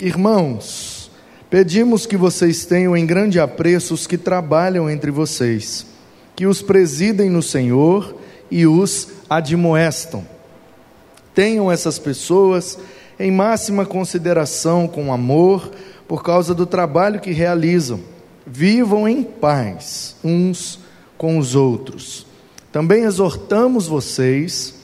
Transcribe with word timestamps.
Irmãos, 0.00 1.10
pedimos 1.50 2.06
que 2.06 2.16
vocês 2.16 2.64
tenham 2.64 2.96
em 2.96 3.04
grande 3.04 3.40
apreço 3.40 3.94
os 3.94 4.06
que 4.06 4.16
trabalham 4.16 4.88
entre 4.88 5.10
vocês, 5.10 5.86
que 6.36 6.46
os 6.46 6.62
presidem 6.62 7.28
no 7.28 7.42
Senhor 7.42 8.14
e 8.48 8.64
os 8.64 9.08
admoestam. 9.28 10.24
Tenham 11.34 11.70
essas 11.70 11.98
pessoas 11.98 12.78
em 13.18 13.32
máxima 13.32 13.84
consideração, 13.84 14.86
com 14.86 15.12
amor, 15.12 15.72
por 16.06 16.22
causa 16.22 16.54
do 16.54 16.64
trabalho 16.64 17.18
que 17.18 17.32
realizam. 17.32 17.98
Vivam 18.46 19.08
em 19.08 19.24
paz 19.24 20.14
uns 20.22 20.78
com 21.16 21.38
os 21.38 21.56
outros. 21.56 22.24
Também 22.70 23.02
exortamos 23.02 23.88
vocês 23.88 24.77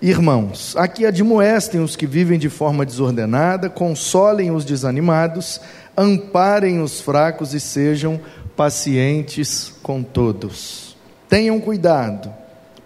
Irmãos, 0.00 0.76
aqui 0.76 1.06
admoestem 1.06 1.80
os 1.80 1.96
que 1.96 2.06
vivem 2.06 2.38
de 2.38 2.50
forma 2.50 2.84
desordenada, 2.84 3.70
consolem 3.70 4.50
os 4.50 4.62
desanimados, 4.62 5.58
amparem 5.96 6.82
os 6.82 7.00
fracos 7.00 7.54
e 7.54 7.60
sejam 7.60 8.20
pacientes 8.54 9.72
com 9.82 10.02
todos. 10.02 10.94
Tenham 11.30 11.58
cuidado 11.58 12.30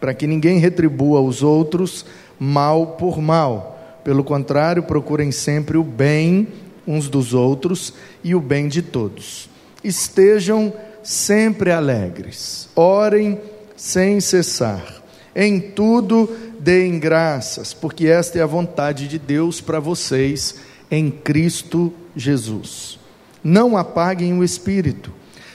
para 0.01 0.15
que 0.15 0.27
ninguém 0.27 0.59
retribua 0.59 1.19
aos 1.19 1.43
outros 1.43 2.07
mal 2.39 2.87
por 2.99 3.21
mal. 3.21 4.01
Pelo 4.05 4.23
contrário, 4.23 4.85
procurem 4.85 5.33
sempre 5.33 5.77
o 5.77 5.83
bem 5.83 6.47
uns 6.87 7.09
dos 7.09 7.35
outros 7.35 7.93
e 8.23 8.37
o 8.37 8.41
bem 8.41 8.69
de 8.69 8.83
todos. 8.83 9.51
Estejam 9.83 10.73
sempre 11.03 11.73
alegres, 11.73 12.69
orem 12.77 13.41
sem 13.77 14.21
cessar. 14.21 15.01
Em 15.35 15.61
tudo, 15.61 16.29
deem 16.61 16.99
graças, 16.99 17.73
porque 17.73 18.07
esta 18.07 18.39
é 18.39 18.43
a 18.43 18.47
vontade 18.47 19.09
de 19.09 19.19
Deus 19.19 19.61
para 19.63 19.81
vocês 19.81 20.57
em 20.91 21.11
Cristo 21.11 21.93
Jesus. 22.15 22.99
Não 23.43 23.79
apaguem 23.79 24.39
o 24.39 24.45
espírito, 24.45 25.11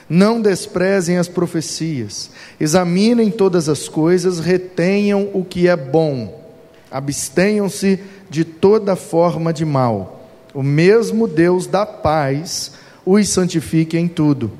não 0.09 0.41
desprezem 0.41 1.17
as 1.17 1.27
profecias, 1.27 2.31
examinem 2.59 3.29
todas 3.29 3.69
as 3.69 3.87
coisas, 3.87 4.39
retenham 4.39 5.29
o 5.31 5.45
que 5.45 5.67
é 5.67 5.75
bom, 5.75 6.43
abstenham-se 6.89 7.99
de 8.27 8.43
toda 8.43 8.95
forma 8.95 9.53
de 9.53 9.63
mal. 9.63 10.27
O 10.55 10.63
mesmo 10.63 11.27
Deus 11.27 11.67
da 11.67 11.85
paz 11.85 12.71
os 13.05 13.29
santifique 13.29 13.95
em 13.95 14.07
tudo, 14.07 14.51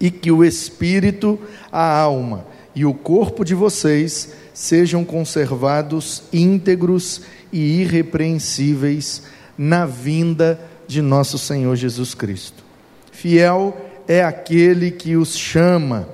e 0.00 0.10
que 0.10 0.32
o 0.32 0.44
espírito, 0.44 1.38
a 1.70 2.00
alma 2.00 2.44
e 2.74 2.84
o 2.84 2.92
corpo 2.92 3.44
de 3.44 3.54
vocês 3.54 4.32
sejam 4.60 5.06
conservados 5.06 6.22
íntegros 6.30 7.22
e 7.50 7.80
irrepreensíveis 7.80 9.22
na 9.56 9.86
vinda 9.86 10.60
de 10.86 11.00
nosso 11.00 11.38
Senhor 11.38 11.74
Jesus 11.76 12.12
Cristo. 12.12 12.62
Fiel 13.10 13.74
é 14.06 14.22
aquele 14.22 14.90
que 14.90 15.16
os 15.16 15.34
chama 15.34 16.06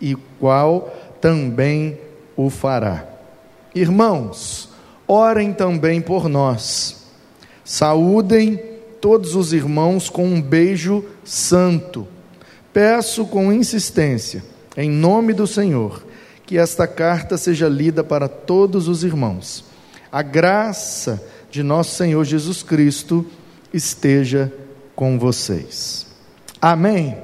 e 0.00 0.14
qual 0.38 0.96
também 1.20 1.98
o 2.36 2.48
fará. 2.48 3.04
Irmãos, 3.74 4.68
orem 5.08 5.52
também 5.52 6.00
por 6.00 6.28
nós. 6.28 7.02
Saúdem 7.64 8.60
todos 9.00 9.34
os 9.34 9.52
irmãos 9.52 10.08
com 10.08 10.24
um 10.24 10.40
beijo 10.40 11.04
santo. 11.24 12.06
Peço 12.72 13.26
com 13.26 13.52
insistência, 13.52 14.44
em 14.76 14.88
nome 14.88 15.32
do 15.32 15.48
Senhor, 15.48 16.06
que 16.48 16.56
esta 16.56 16.86
carta 16.86 17.36
seja 17.36 17.68
lida 17.68 18.02
para 18.02 18.26
todos 18.26 18.88
os 18.88 19.04
irmãos. 19.04 19.62
A 20.10 20.22
graça 20.22 21.22
de 21.50 21.62
nosso 21.62 21.94
Senhor 21.94 22.24
Jesus 22.24 22.62
Cristo 22.62 23.26
esteja 23.70 24.50
com 24.96 25.18
vocês. 25.18 26.06
Amém. 26.58 27.18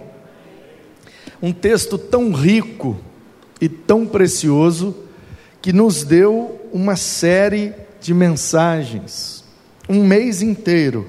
Um 1.40 1.54
texto 1.54 1.96
tão 1.96 2.32
rico 2.32 2.98
e 3.58 3.66
tão 3.66 4.04
precioso 4.06 4.94
que 5.62 5.72
nos 5.72 6.04
deu 6.04 6.60
uma 6.70 6.94
série 6.94 7.72
de 8.02 8.12
mensagens, 8.12 9.42
um 9.88 10.04
mês 10.04 10.42
inteiro, 10.42 11.08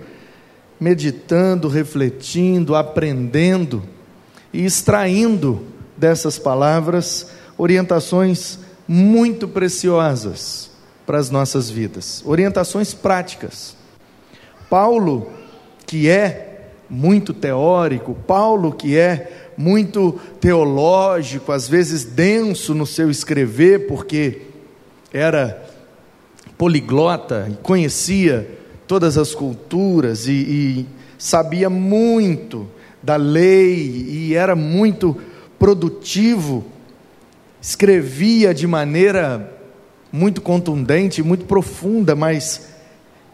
meditando, 0.79 1.67
refletindo, 1.67 2.75
aprendendo 2.75 3.83
e 4.53 4.63
extraindo 4.63 5.63
dessas 5.97 6.39
palavras 6.39 7.34
orientações 7.57 8.59
muito 8.87 9.47
preciosas 9.47 10.69
para 11.05 11.17
as 11.17 11.29
nossas 11.29 11.69
vidas, 11.69 12.23
orientações 12.25 12.93
práticas. 12.93 13.75
Paulo, 14.69 15.29
que 15.85 16.09
é 16.09 16.71
muito 16.89 17.33
teórico, 17.33 18.13
Paulo, 18.27 18.71
que 18.71 18.97
é 18.97 19.51
muito 19.57 20.19
teológico, 20.39 21.51
às 21.51 21.67
vezes 21.67 22.03
denso 22.03 22.73
no 22.73 22.85
seu 22.85 23.09
escrever, 23.09 23.87
porque 23.87 24.41
era 25.13 25.65
poliglota 26.57 27.47
e 27.51 27.55
conhecia 27.55 28.49
todas 28.87 29.17
as 29.17 29.33
culturas 29.33 30.27
e, 30.27 30.31
e 30.31 30.85
sabia 31.17 31.69
muito 31.69 32.67
da 33.01 33.15
lei 33.15 34.07
e 34.09 34.35
era 34.35 34.55
muito 34.55 35.15
produtivo 35.57 36.65
escrevia 37.65 38.53
de 38.53 38.67
maneira 38.67 39.51
muito 40.11 40.39
contundente, 40.39 41.23
muito 41.23 41.45
profunda, 41.45 42.15
mas 42.15 42.67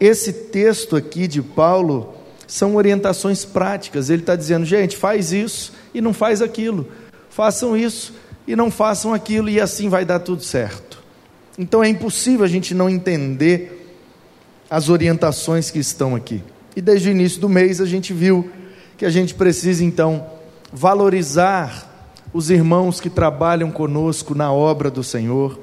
esse 0.00 0.32
texto 0.32 0.96
aqui 0.96 1.28
de 1.28 1.42
Paulo 1.42 2.14
são 2.46 2.76
orientações 2.76 3.44
práticas. 3.44 4.08
Ele 4.08 4.22
está 4.22 4.34
dizendo, 4.34 4.64
gente, 4.64 4.96
faz 4.96 5.34
isso 5.34 5.74
e 5.92 6.00
não 6.00 6.14
faz 6.14 6.40
aquilo, 6.40 6.88
façam 7.28 7.76
isso 7.76 8.14
e 8.46 8.56
não 8.56 8.70
façam 8.70 9.12
aquilo, 9.12 9.50
e 9.50 9.60
assim 9.60 9.90
vai 9.90 10.02
dar 10.02 10.20
tudo 10.20 10.42
certo. 10.42 11.02
Então 11.58 11.84
é 11.84 11.88
impossível 11.88 12.42
a 12.42 12.48
gente 12.48 12.74
não 12.74 12.88
entender 12.88 13.94
as 14.70 14.88
orientações 14.88 15.70
que 15.70 15.78
estão 15.78 16.16
aqui. 16.16 16.42
E 16.74 16.80
desde 16.80 17.10
o 17.10 17.12
início 17.12 17.38
do 17.38 17.50
mês 17.50 17.82
a 17.82 17.86
gente 17.86 18.14
viu 18.14 18.50
que 18.96 19.04
a 19.04 19.10
gente 19.10 19.34
precisa 19.34 19.84
então 19.84 20.26
valorizar 20.72 21.91
os 22.32 22.50
irmãos 22.50 23.00
que 23.00 23.10
trabalham 23.10 23.70
conosco 23.70 24.34
na 24.34 24.52
obra 24.52 24.90
do 24.90 25.02
Senhor, 25.02 25.58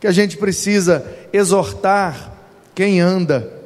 que 0.00 0.06
a 0.06 0.12
gente 0.12 0.36
precisa 0.36 1.04
exortar 1.32 2.32
quem 2.74 3.00
anda 3.00 3.60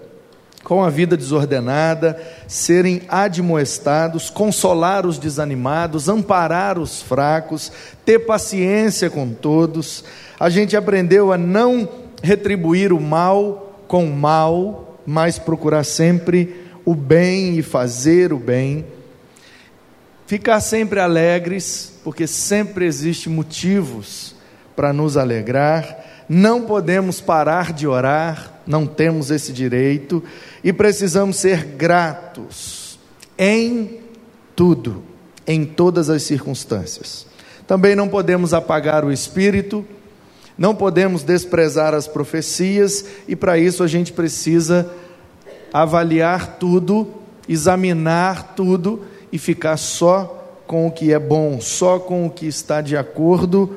com 0.67 0.83
a 0.83 0.91
vida 0.91 1.17
desordenada, 1.17 2.21
serem 2.49 3.03
admoestados, 3.09 4.29
consolar 4.29 5.07
os 5.07 5.17
desanimados, 5.17 6.09
amparar 6.09 6.77
os 6.77 7.01
fracos, 7.01 7.71
ter 8.05 8.21
paciência 8.21 9.09
com 9.09 9.31
todos. 9.31 10.03
A 10.41 10.51
gente 10.51 10.77
aprendeu 10.77 11.33
a 11.33 11.39
não 11.39 11.89
retribuir 12.21 12.93
o 12.93 13.01
mal 13.01 13.85
com 13.87 14.07
o 14.07 14.13
mal, 14.13 14.99
mas 15.07 15.39
procurar 15.39 15.85
sempre 15.85 16.67
o 16.85 16.97
bem 16.97 17.57
e 17.57 17.63
fazer 17.63 18.33
o 18.33 18.39
bem. 18.39 18.85
Ficar 20.27 20.59
sempre 20.61 20.99
alegres, 20.99 21.93
porque 22.03 22.27
sempre 22.27 22.85
existe 22.85 23.29
motivos 23.29 24.35
para 24.75 24.93
nos 24.93 25.17
alegrar. 25.17 26.05
Não 26.29 26.63
podemos 26.63 27.21
parar 27.21 27.73
de 27.73 27.87
orar, 27.87 28.53
não 28.67 28.89
temos 28.89 29.31
esse 29.31 29.53
direito 29.53 30.23
e 30.65 30.73
precisamos 30.73 31.37
ser 31.37 31.65
gratos 31.65 32.99
em 33.39 34.01
tudo, 34.57 35.05
em 35.47 35.65
todas 35.65 36.11
as 36.11 36.25
circunstâncias. 36.25 37.25
Também 37.65 37.95
não 37.95 38.09
podemos 38.09 38.53
apagar 38.53 39.05
o 39.05 39.13
espírito, 39.13 39.85
não 40.59 40.75
podemos 40.75 41.23
desprezar 41.23 41.95
as 41.95 42.09
profecias 42.09 43.05
e 43.29 43.37
para 43.37 43.59
isso 43.59 43.85
a 43.85 43.87
gente 43.87 44.13
precisa 44.13 44.91
avaliar 45.73 46.57
tudo, 46.59 47.15
examinar 47.49 48.55
tudo 48.57 49.05
e 49.37 49.39
ficar 49.39 49.77
só 49.77 50.63
com 50.67 50.87
o 50.87 50.91
que 50.91 51.13
é 51.13 51.19
bom, 51.19 51.61
só 51.61 51.99
com 51.99 52.25
o 52.25 52.31
que 52.31 52.47
está 52.47 52.81
de 52.81 52.97
acordo 52.97 53.77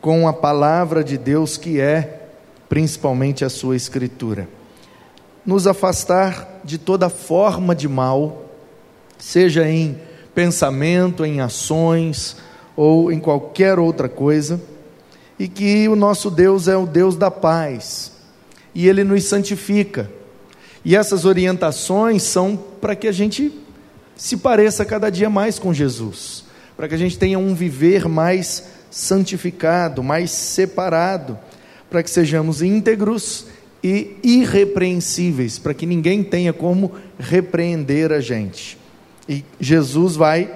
com 0.00 0.28
a 0.28 0.32
palavra 0.32 1.02
de 1.02 1.18
Deus, 1.18 1.56
que 1.56 1.80
é 1.80 2.28
principalmente 2.68 3.44
a 3.44 3.50
sua 3.50 3.74
escritura. 3.74 4.48
Nos 5.44 5.66
afastar 5.66 6.60
de 6.62 6.78
toda 6.78 7.08
forma 7.08 7.74
de 7.74 7.88
mal, 7.88 8.44
seja 9.18 9.68
em 9.68 9.98
pensamento, 10.36 11.24
em 11.24 11.40
ações 11.40 12.36
ou 12.76 13.10
em 13.10 13.18
qualquer 13.18 13.80
outra 13.80 14.08
coisa, 14.08 14.60
e 15.36 15.48
que 15.48 15.88
o 15.88 15.96
nosso 15.96 16.30
Deus 16.30 16.68
é 16.68 16.76
o 16.76 16.86
Deus 16.86 17.16
da 17.16 17.28
paz, 17.28 18.12
e 18.72 18.86
ele 18.86 19.02
nos 19.02 19.24
santifica. 19.24 20.08
E 20.84 20.94
essas 20.94 21.24
orientações 21.24 22.22
são 22.22 22.56
para 22.80 22.94
que 22.94 23.08
a 23.08 23.12
gente 23.12 23.61
se 24.16 24.36
pareça 24.36 24.84
cada 24.84 25.10
dia 25.10 25.28
mais 25.28 25.58
com 25.58 25.72
Jesus, 25.72 26.44
para 26.76 26.88
que 26.88 26.94
a 26.94 26.98
gente 26.98 27.18
tenha 27.18 27.38
um 27.38 27.54
viver 27.54 28.08
mais 28.08 28.64
santificado, 28.90 30.02
mais 30.02 30.30
separado, 30.30 31.38
para 31.90 32.02
que 32.02 32.10
sejamos 32.10 32.62
íntegros 32.62 33.46
e 33.82 34.16
irrepreensíveis, 34.22 35.58
para 35.58 35.74
que 35.74 35.86
ninguém 35.86 36.22
tenha 36.22 36.52
como 36.52 36.92
repreender 37.18 38.12
a 38.12 38.20
gente. 38.20 38.78
E 39.28 39.44
Jesus 39.58 40.14
vai 40.14 40.50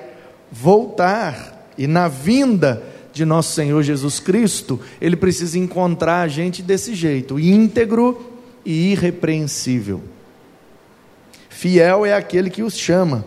voltar, 0.50 1.70
e 1.76 1.86
na 1.86 2.08
vinda 2.08 2.82
de 3.12 3.24
nosso 3.24 3.54
Senhor 3.54 3.82
Jesus 3.82 4.20
Cristo, 4.20 4.78
ele 5.00 5.16
precisa 5.16 5.58
encontrar 5.58 6.20
a 6.20 6.28
gente 6.28 6.62
desse 6.62 6.94
jeito, 6.94 7.40
íntegro 7.40 8.32
e 8.64 8.92
irrepreensível. 8.92 10.02
Fiel 11.48 12.04
é 12.04 12.12
aquele 12.12 12.50
que 12.50 12.62
os 12.62 12.76
chama 12.76 13.24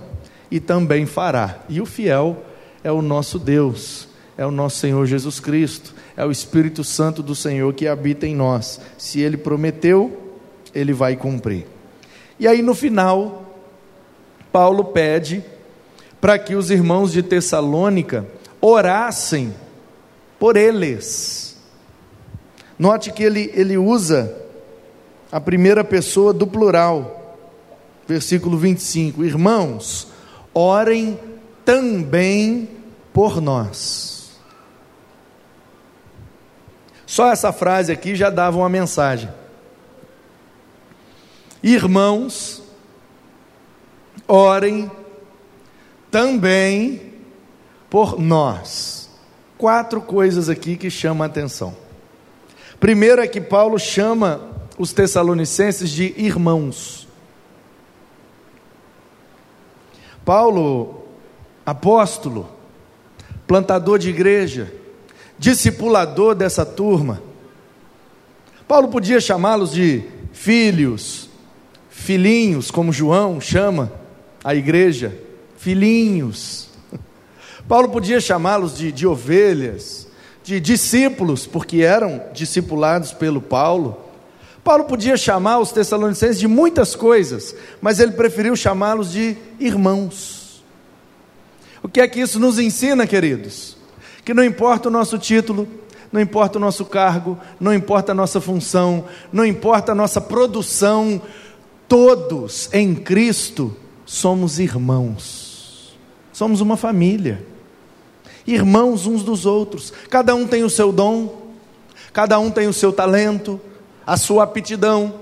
e 0.51 0.59
também 0.59 1.05
fará. 1.05 1.59
E 1.69 1.81
o 1.81 1.85
fiel 1.85 2.43
é 2.83 2.91
o 2.91 3.01
nosso 3.01 3.37
Deus, 3.37 4.07
é 4.37 4.45
o 4.45 4.51
nosso 4.51 4.77
Senhor 4.77 5.05
Jesus 5.05 5.39
Cristo, 5.39 5.93
é 6.15 6.25
o 6.25 6.31
Espírito 6.31 6.83
Santo 6.83 7.21
do 7.21 7.35
Senhor 7.35 7.73
que 7.73 7.87
habita 7.87 8.25
em 8.25 8.35
nós. 8.35 8.79
Se 8.97 9.19
ele 9.19 9.37
prometeu, 9.37 10.35
ele 10.73 10.93
vai 10.93 11.15
cumprir. 11.15 11.65
E 12.39 12.47
aí 12.47 12.61
no 12.61 12.73
final, 12.73 13.55
Paulo 14.51 14.85
pede 14.85 15.43
para 16.21 16.37
que 16.37 16.55
os 16.55 16.69
irmãos 16.71 17.11
de 17.11 17.23
Tessalônica 17.23 18.25
orassem 18.61 19.53
por 20.37 20.57
eles. 20.57 21.57
Note 22.77 23.11
que 23.11 23.23
ele, 23.23 23.51
ele 23.53 23.77
usa 23.77 24.35
a 25.31 25.39
primeira 25.39 25.83
pessoa 25.83 26.33
do 26.33 26.47
plural, 26.47 27.37
versículo 28.07 28.57
25: 28.57 29.23
Irmãos, 29.23 30.07
orem 30.53 31.19
também 31.65 32.69
por 33.13 33.41
nós. 33.41 34.39
Só 37.05 37.31
essa 37.31 37.51
frase 37.51 37.91
aqui 37.91 38.15
já 38.15 38.29
dava 38.29 38.57
uma 38.57 38.69
mensagem. 38.69 39.29
Irmãos, 41.61 42.63
orem 44.27 44.89
também 46.11 47.13
por 47.89 48.19
nós. 48.19 49.09
Quatro 49.57 49.99
coisas 50.01 50.47
aqui 50.47 50.77
que 50.77 50.89
chamam 50.89 51.23
a 51.23 51.25
atenção. 51.25 51.75
Primeiro 52.79 53.21
é 53.21 53.27
que 53.27 53.41
Paulo 53.41 53.77
chama 53.77 54.39
os 54.77 54.93
Tessalonicenses 54.93 55.89
de 55.89 56.13
irmãos. 56.15 57.08
Paulo, 60.29 61.05
apóstolo, 61.65 62.47
plantador 63.47 63.97
de 63.97 64.11
igreja, 64.11 64.71
discipulador 65.39 66.35
dessa 66.35 66.63
turma. 66.63 67.19
Paulo 68.67 68.89
podia 68.89 69.19
chamá-los 69.19 69.71
de 69.71 70.03
filhos, 70.31 71.31
filhinhos, 71.89 72.69
como 72.69 72.93
João 72.93 73.41
chama 73.41 73.91
a 74.43 74.53
igreja, 74.53 75.17
filhinhos. 75.57 76.69
Paulo 77.67 77.89
podia 77.89 78.21
chamá-los 78.21 78.77
de, 78.77 78.91
de 78.91 79.07
ovelhas, 79.07 80.07
de 80.43 80.59
discípulos, 80.59 81.47
porque 81.47 81.77
eram 81.77 82.21
discipulados 82.33 83.13
pelo 83.13 83.41
Paulo. 83.41 83.97
Paulo 84.69 84.83
podia 84.83 85.17
chamar 85.17 85.57
os 85.57 85.71
Tessalonicenses 85.71 86.37
de 86.37 86.47
muitas 86.47 86.95
coisas, 86.95 87.55
mas 87.81 87.99
ele 87.99 88.11
preferiu 88.11 88.55
chamá-los 88.55 89.11
de 89.11 89.35
irmãos. 89.59 90.63
O 91.81 91.89
que 91.89 91.99
é 91.99 92.07
que 92.07 92.19
isso 92.19 92.39
nos 92.39 92.59
ensina, 92.59 93.07
queridos? 93.07 93.75
Que 94.23 94.31
não 94.31 94.43
importa 94.43 94.87
o 94.87 94.91
nosso 94.91 95.17
título, 95.17 95.67
não 96.11 96.21
importa 96.21 96.59
o 96.59 96.61
nosso 96.61 96.85
cargo, 96.85 97.35
não 97.59 97.73
importa 97.73 98.11
a 98.11 98.15
nossa 98.15 98.39
função, 98.39 99.05
não 99.33 99.43
importa 99.43 99.93
a 99.93 99.95
nossa 99.95 100.21
produção, 100.21 101.19
todos 101.87 102.69
em 102.71 102.93
Cristo 102.93 103.75
somos 104.05 104.59
irmãos, 104.59 105.97
somos 106.31 106.61
uma 106.61 106.77
família, 106.77 107.43
irmãos 108.45 109.07
uns 109.07 109.23
dos 109.23 109.47
outros, 109.47 109.91
cada 110.11 110.35
um 110.35 110.45
tem 110.45 110.63
o 110.63 110.69
seu 110.69 110.91
dom, 110.91 111.55
cada 112.13 112.37
um 112.37 112.51
tem 112.51 112.67
o 112.67 112.73
seu 112.73 112.93
talento, 112.93 113.59
a 114.09 114.17
sua 114.17 114.43
aptidão, 114.43 115.13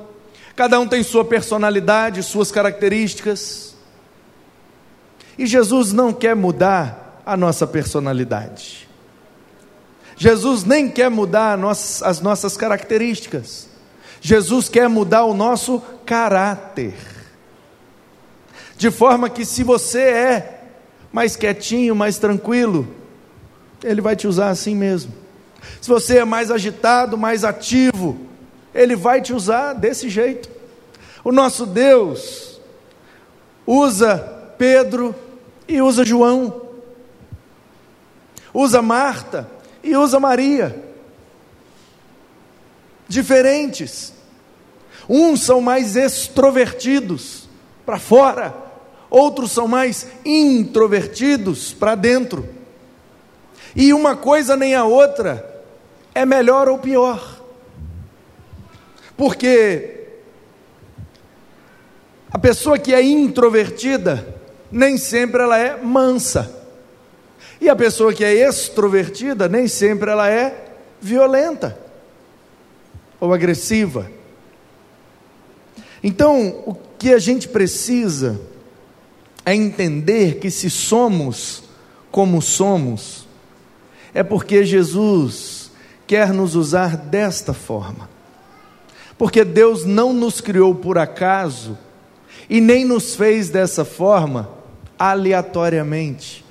cada 0.55 0.79
um 0.79 0.87
tem 0.87 1.03
sua 1.03 1.25
personalidade, 1.25 2.23
suas 2.23 2.51
características. 2.51 3.75
E 5.37 5.45
Jesus 5.45 5.91
não 5.91 6.13
quer 6.13 6.37
mudar 6.37 7.21
a 7.25 7.35
nossa 7.35 7.67
personalidade. 7.67 8.87
Jesus 10.15 10.63
nem 10.63 10.89
quer 10.89 11.11
mudar 11.11 11.59
as 11.65 12.21
nossas 12.21 12.55
características. 12.55 13.67
Jesus 14.21 14.69
quer 14.69 14.87
mudar 14.87 15.25
o 15.25 15.33
nosso 15.33 15.81
caráter. 16.05 16.93
De 18.77 18.89
forma 18.89 19.29
que, 19.29 19.43
se 19.43 19.63
você 19.65 19.99
é 19.99 20.61
mais 21.11 21.35
quietinho, 21.35 21.93
mais 21.93 22.17
tranquilo, 22.19 22.87
Ele 23.83 23.99
vai 23.99 24.15
te 24.15 24.27
usar 24.27 24.47
assim 24.47 24.73
mesmo. 24.73 25.13
Se 25.81 25.89
você 25.89 26.19
é 26.19 26.25
mais 26.25 26.49
agitado, 26.49 27.17
mais 27.17 27.43
ativo, 27.43 28.27
ele 28.73 28.95
vai 28.95 29.21
te 29.21 29.33
usar 29.33 29.73
desse 29.73 30.09
jeito. 30.09 30.49
O 31.23 31.31
nosso 31.31 31.65
Deus 31.65 32.59
usa 33.65 34.17
Pedro 34.57 35.13
e 35.67 35.81
usa 35.81 36.05
João, 36.05 36.61
usa 38.53 38.81
Marta 38.81 39.49
e 39.83 39.95
usa 39.95 40.19
Maria. 40.19 40.83
Diferentes. 43.07 44.13
Uns 45.09 45.41
são 45.41 45.61
mais 45.61 45.95
extrovertidos 45.95 47.47
para 47.85 47.97
fora, 47.97 48.53
outros 49.09 49.51
são 49.51 49.67
mais 49.67 50.07
introvertidos 50.25 51.73
para 51.73 51.95
dentro. 51.95 52.47
E 53.75 53.93
uma 53.93 54.15
coisa 54.15 54.55
nem 54.55 54.75
a 54.75 54.83
outra 54.83 55.63
é 56.13 56.25
melhor 56.25 56.67
ou 56.67 56.77
pior. 56.79 57.36
Porque 59.17 59.97
a 62.31 62.37
pessoa 62.37 62.77
que 62.77 62.93
é 62.93 63.01
introvertida, 63.01 64.35
nem 64.71 64.95
sempre 64.97 65.41
ela 65.41 65.57
é 65.57 65.75
mansa. 65.81 66.55
E 67.59 67.67
a 67.67 67.75
pessoa 67.75 68.13
que 68.13 68.23
é 68.23 68.33
extrovertida, 68.47 69.49
nem 69.49 69.67
sempre 69.67 70.11
ela 70.11 70.29
é 70.29 70.75
violenta 71.01 71.77
ou 73.19 73.33
agressiva. 73.33 74.11
Então, 76.03 76.63
o 76.67 76.75
que 76.99 77.11
a 77.11 77.17
gente 77.17 77.47
precisa 77.47 78.39
é 79.43 79.55
entender 79.55 80.35
que 80.35 80.51
se 80.51 80.69
somos 80.69 81.63
como 82.11 82.41
somos, 82.41 83.27
é 84.13 84.21
porque 84.21 84.63
Jesus 84.63 85.71
quer 86.05 86.31
nos 86.31 86.55
usar 86.55 86.95
desta 86.95 87.53
forma. 87.53 88.16
Porque 89.17 89.43
Deus 89.43 89.83
não 89.83 90.13
nos 90.13 90.39
criou 90.39 90.75
por 90.75 90.97
acaso 90.97 91.77
e 92.49 92.61
nem 92.61 92.85
nos 92.85 93.15
fez 93.15 93.49
dessa 93.49 93.83
forma 93.83 94.49
aleatoriamente. 94.97 96.45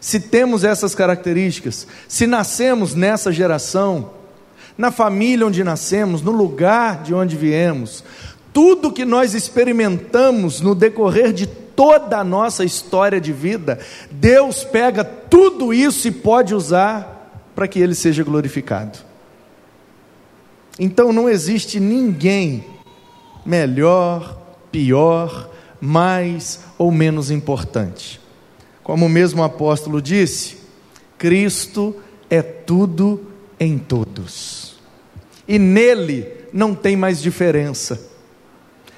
Se 0.00 0.20
temos 0.20 0.64
essas 0.64 0.94
características, 0.94 1.86
se 2.06 2.26
nascemos 2.26 2.94
nessa 2.94 3.32
geração, 3.32 4.10
na 4.76 4.90
família 4.90 5.46
onde 5.46 5.64
nascemos, 5.64 6.20
no 6.20 6.30
lugar 6.30 7.02
de 7.02 7.14
onde 7.14 7.36
viemos, 7.36 8.04
tudo 8.52 8.92
que 8.92 9.04
nós 9.04 9.34
experimentamos 9.34 10.60
no 10.60 10.74
decorrer 10.74 11.32
de 11.32 11.46
toda 11.46 12.18
a 12.18 12.24
nossa 12.24 12.64
história 12.64 13.20
de 13.20 13.32
vida, 13.32 13.78
Deus 14.10 14.62
pega 14.62 15.02
tudo 15.02 15.72
isso 15.74 16.06
e 16.06 16.12
pode 16.12 16.54
usar 16.54 17.50
para 17.54 17.66
que 17.66 17.80
Ele 17.80 17.94
seja 17.94 18.22
glorificado. 18.22 18.98
Então 20.78 21.12
não 21.12 21.28
existe 21.28 21.78
ninguém 21.78 22.64
melhor, 23.44 24.40
pior, 24.72 25.50
mais 25.80 26.64
ou 26.78 26.90
menos 26.90 27.30
importante. 27.30 28.20
Como 28.82 29.06
o 29.06 29.08
mesmo 29.08 29.42
apóstolo 29.42 30.00
disse, 30.00 30.56
Cristo 31.16 31.96
é 32.28 32.42
tudo 32.42 33.30
em 33.58 33.78
todos. 33.78 34.76
E 35.46 35.58
nele 35.58 36.26
não 36.52 36.74
tem 36.74 36.96
mais 36.96 37.20
diferença. 37.20 38.12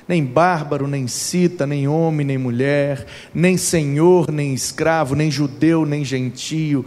Nem 0.09 0.25
bárbaro, 0.25 0.87
nem 0.87 1.09
cita, 1.09 1.67
nem 1.67 1.89
homem, 1.89 2.25
nem 2.25 2.39
mulher, 2.39 3.07
nem 3.35 3.57
senhor, 3.57 4.31
nem 4.31 4.55
escravo, 4.55 5.17
nem 5.17 5.31
judeu, 5.31 5.85
nem 5.85 6.05
gentio. 6.05 6.87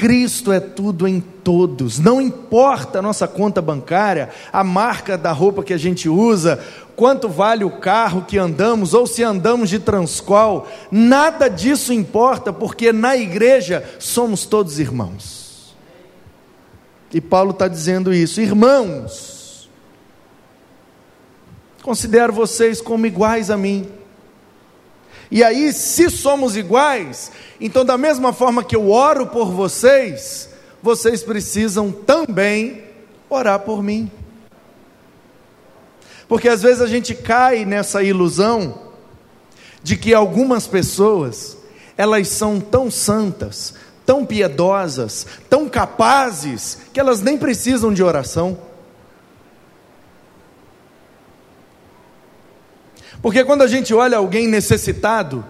Cristo 0.00 0.50
é 0.50 0.58
tudo 0.58 1.06
em 1.06 1.20
todos, 1.20 1.98
não 1.98 2.22
importa 2.22 3.00
a 3.00 3.02
nossa 3.02 3.28
conta 3.28 3.60
bancária, 3.60 4.30
a 4.50 4.64
marca 4.64 5.18
da 5.18 5.30
roupa 5.30 5.62
que 5.62 5.74
a 5.74 5.76
gente 5.76 6.08
usa, 6.08 6.58
quanto 6.96 7.28
vale 7.28 7.64
o 7.64 7.70
carro 7.70 8.24
que 8.24 8.38
andamos, 8.38 8.94
ou 8.94 9.06
se 9.06 9.22
andamos 9.22 9.68
de 9.68 9.78
transqual, 9.78 10.66
nada 10.90 11.48
disso 11.48 11.92
importa, 11.92 12.50
porque 12.50 12.94
na 12.94 13.14
igreja 13.14 13.84
somos 13.98 14.46
todos 14.46 14.78
irmãos. 14.78 15.76
E 17.12 17.20
Paulo 17.20 17.50
está 17.50 17.68
dizendo 17.68 18.10
isso, 18.10 18.40
irmãos, 18.40 19.68
considero 21.82 22.32
vocês 22.32 22.80
como 22.80 23.04
iguais 23.04 23.50
a 23.50 23.56
mim. 23.58 23.86
E 25.30 25.44
aí, 25.44 25.72
se 25.72 26.10
somos 26.10 26.56
iguais, 26.56 27.30
então, 27.60 27.84
da 27.84 27.96
mesma 27.96 28.32
forma 28.32 28.64
que 28.64 28.74
eu 28.74 28.90
oro 28.90 29.26
por 29.26 29.50
vocês, 29.50 30.48
vocês 30.82 31.22
precisam 31.22 31.92
também 31.92 32.82
orar 33.28 33.60
por 33.60 33.82
mim. 33.82 34.10
Porque 36.28 36.48
às 36.48 36.62
vezes 36.62 36.80
a 36.80 36.86
gente 36.86 37.14
cai 37.14 37.64
nessa 37.64 38.02
ilusão 38.02 38.90
de 39.82 39.96
que 39.96 40.14
algumas 40.14 40.66
pessoas, 40.66 41.56
elas 41.96 42.28
são 42.28 42.60
tão 42.60 42.90
santas, 42.90 43.74
tão 44.06 44.24
piedosas, 44.24 45.26
tão 45.48 45.68
capazes, 45.68 46.78
que 46.92 47.00
elas 47.00 47.20
nem 47.20 47.36
precisam 47.36 47.92
de 47.92 48.02
oração. 48.02 48.58
Porque 53.22 53.44
quando 53.44 53.62
a 53.62 53.66
gente 53.66 53.92
olha 53.92 54.18
alguém 54.18 54.46
necessitado, 54.48 55.44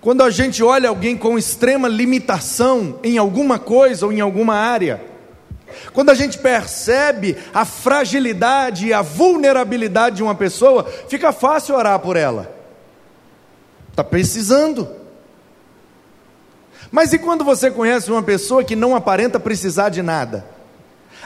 quando 0.00 0.22
a 0.22 0.30
gente 0.30 0.62
olha 0.62 0.88
alguém 0.88 1.16
com 1.16 1.38
extrema 1.38 1.86
limitação 1.86 2.98
em 3.04 3.18
alguma 3.18 3.58
coisa 3.58 4.06
ou 4.06 4.12
em 4.12 4.20
alguma 4.20 4.54
área, 4.54 5.00
quando 5.92 6.10
a 6.10 6.14
gente 6.14 6.38
percebe 6.38 7.36
a 7.54 7.64
fragilidade 7.64 8.88
e 8.88 8.92
a 8.92 9.02
vulnerabilidade 9.02 10.16
de 10.16 10.22
uma 10.22 10.34
pessoa, 10.34 10.84
fica 11.08 11.32
fácil 11.32 11.76
orar 11.76 11.98
por 12.00 12.16
ela. 12.16 12.52
Está 13.90 14.02
precisando. 14.02 14.88
Mas 16.90 17.12
e 17.12 17.18
quando 17.18 17.44
você 17.44 17.70
conhece 17.70 18.10
uma 18.10 18.22
pessoa 18.22 18.64
que 18.64 18.74
não 18.74 18.96
aparenta 18.96 19.38
precisar 19.38 19.88
de 19.88 20.02
nada? 20.02 20.44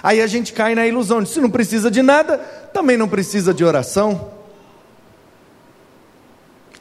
Aí 0.03 0.21
a 0.21 0.27
gente 0.27 0.53
cai 0.53 0.75
na 0.75 0.87
ilusão 0.87 1.23
de 1.23 1.31
se 1.31 1.41
não 1.41 1.51
precisa 1.51 1.91
de 1.91 2.03
nada, 2.03 2.39
também 2.73 2.97
não 2.97 3.09
precisa 3.09 3.55
de 3.55 3.65
oração. 3.65 4.36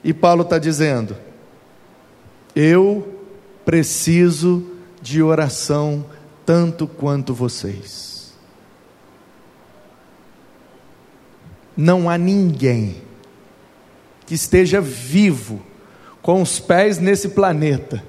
E 0.06 0.14
Paulo 0.14 0.44
está 0.44 0.60
dizendo: 0.60 1.18
eu 2.56 3.20
preciso 3.66 4.64
de 5.02 5.24
oração 5.24 6.06
tanto 6.46 6.88
quanto 6.88 7.34
vocês. 7.34 8.36
Não 11.76 12.08
há 12.08 12.20
ninguém 12.20 13.02
que 14.28 14.36
esteja 14.36 14.80
vivo 14.80 15.60
com 16.22 16.40
os 16.40 16.60
pés 16.60 17.00
nesse 17.00 17.30
planeta 17.30 18.04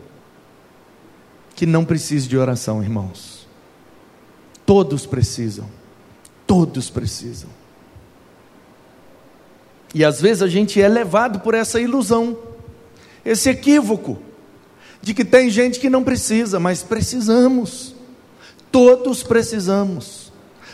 que 1.55 1.65
não 1.65 1.85
precise 1.85 2.29
de 2.29 2.37
oração, 2.37 2.83
irmãos. 2.83 3.49
Todos 4.67 5.07
precisam. 5.07 5.69
Todos 6.47 6.91
precisam. 6.91 7.49
E 9.95 10.05
às 10.05 10.21
vezes 10.21 10.43
a 10.43 10.49
gente 10.49 10.81
é 10.81 10.89
levado 10.89 11.41
por 11.41 11.55
essa 11.55 11.81
ilusão, 11.81 12.37
esse 13.25 13.49
equívoco, 13.49 14.19
de 15.01 15.15
que 15.15 15.25
tem 15.25 15.49
gente 15.49 15.79
que 15.79 15.89
não 15.89 16.03
precisa, 16.03 16.59
mas 16.59 16.83
precisamos. 16.83 17.95
Todos 18.71 19.23
precisamos. 19.23 20.33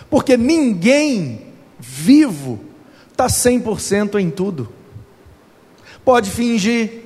Porque 0.09 0.37
ninguém 0.37 1.47
vivo 1.79 2.61
está 3.11 3.27
100% 3.27 4.19
em 4.19 4.31
tudo. 4.31 4.73
Pode 6.05 6.31
fingir, 6.31 7.05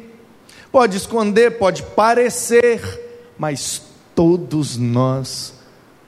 pode 0.71 0.97
esconder, 0.97 1.59
pode 1.59 1.83
parecer, 1.83 3.35
mas 3.39 3.83
todos 4.15 4.77
nós 4.77 5.56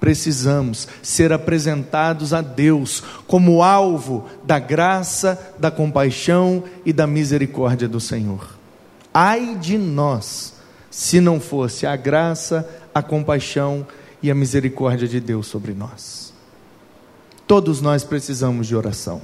precisamos 0.01 0.89
ser 1.03 1.33
apresentados 1.33 2.33
a 2.33 2.41
Deus 2.41 3.03
como 3.27 3.63
alvo 3.63 4.27
da 4.45 4.59
graça, 4.59 5.39
da 5.59 5.71
compaixão 5.71 6.65
e 6.85 6.93
da 6.93 7.07
misericórdia 7.07 7.89
do 7.89 8.01
Senhor. 8.01 8.57
Ai 9.13 9.57
de 9.57 9.77
nós, 9.77 10.55
se 10.91 11.21
não 11.21 11.41
fosse 11.41 11.87
a 11.87 11.97
graça, 11.97 12.69
a 12.95 13.03
compaixão 13.03 13.87
e 14.23 14.31
a 14.31 14.35
misericórdia 14.35 15.09
de 15.09 15.21
Deus 15.21 15.47
sobre 15.47 15.73
nós. 15.73 16.33
Todos 17.47 17.81
nós 17.81 18.05
precisamos 18.05 18.67
de 18.67 18.77
oração. 18.77 19.23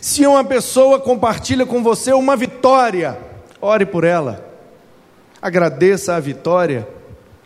Se 0.00 0.26
uma 0.26 0.42
pessoa 0.42 0.98
compartilha 0.98 1.66
com 1.66 1.82
você 1.82 2.12
uma 2.12 2.36
vitória, 2.36 3.18
ore 3.60 3.86
por 3.86 4.04
ela, 4.04 4.44
agradeça 5.40 6.14
a 6.16 6.20
vitória 6.20 6.88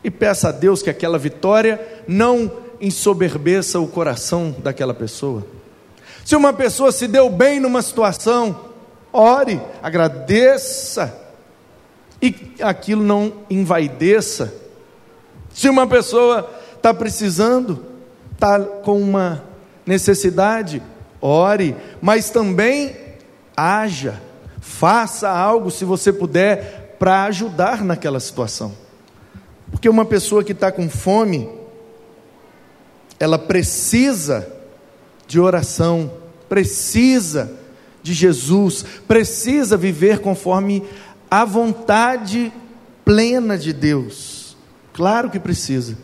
e 0.06 0.10
peça 0.10 0.50
a 0.50 0.52
Deus 0.52 0.82
que 0.82 0.88
aquela 0.88 1.18
vitória 1.18 1.84
não 2.06 2.48
ensoberbeça 2.80 3.80
o 3.80 3.88
coração 3.88 4.54
daquela 4.60 4.94
pessoa. 4.94 5.44
Se 6.24 6.36
uma 6.36 6.52
pessoa 6.52 6.92
se 6.92 7.08
deu 7.08 7.28
bem 7.28 7.58
numa 7.58 7.82
situação, 7.82 8.66
ore, 9.12 9.60
agradeça 9.82 11.12
e 12.22 12.32
aquilo 12.60 13.02
não 13.02 13.32
envaideça. 13.50 14.54
Se 15.52 15.68
uma 15.68 15.88
pessoa 15.88 16.48
está 16.76 16.94
precisando, 16.94 17.84
está 18.32 18.60
com 18.60 19.00
uma 19.00 19.42
necessidade, 19.84 20.80
ore, 21.20 21.74
mas 22.00 22.30
também 22.30 22.94
haja, 23.56 24.22
faça 24.60 25.28
algo 25.28 25.68
se 25.68 25.84
você 25.84 26.12
puder 26.12 26.94
para 26.96 27.24
ajudar 27.24 27.84
naquela 27.84 28.20
situação. 28.20 28.85
Porque 29.70 29.88
uma 29.88 30.04
pessoa 30.04 30.44
que 30.44 30.52
está 30.52 30.70
com 30.70 30.88
fome, 30.88 31.48
ela 33.18 33.38
precisa 33.38 34.50
de 35.26 35.40
oração, 35.40 36.10
precisa 36.48 37.52
de 38.02 38.12
Jesus, 38.12 38.84
precisa 39.08 39.76
viver 39.76 40.20
conforme 40.20 40.84
a 41.30 41.44
vontade 41.44 42.52
plena 43.04 43.58
de 43.58 43.72
Deus. 43.72 44.56
Claro 44.92 45.30
que 45.30 45.40
precisa. 45.40 45.98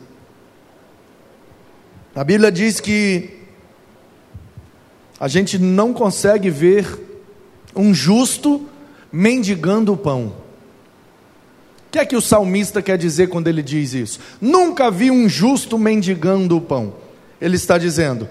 A 2.15 2.25
Bíblia 2.25 2.51
diz 2.51 2.81
que 2.81 3.39
a 5.19 5.29
gente 5.29 5.59
não 5.59 5.93
consegue 5.93 6.51
ver 6.51 6.87
um 7.75 7.95
justo 7.95 8.69
mendigando 9.11 9.93
o 9.93 9.97
pão 9.97 10.42
que 11.93 11.99
é 11.99 12.07
que 12.07 12.17
o 12.17 12.23
salmista 12.23 12.81
quer 12.81 12.97
dizer 12.97 13.29
quando 13.29 13.49
ele 13.49 13.63
diz 13.63 13.93
isso? 13.93 14.19
Nunca 14.41 14.91
vi 14.91 15.11
um 15.11 15.29
justo 15.29 15.79
mendigando 15.79 16.57
o 16.57 16.61
pão. 16.61 16.95
Ele 17.39 17.57
está 17.57 17.77
dizendo: 17.77 18.27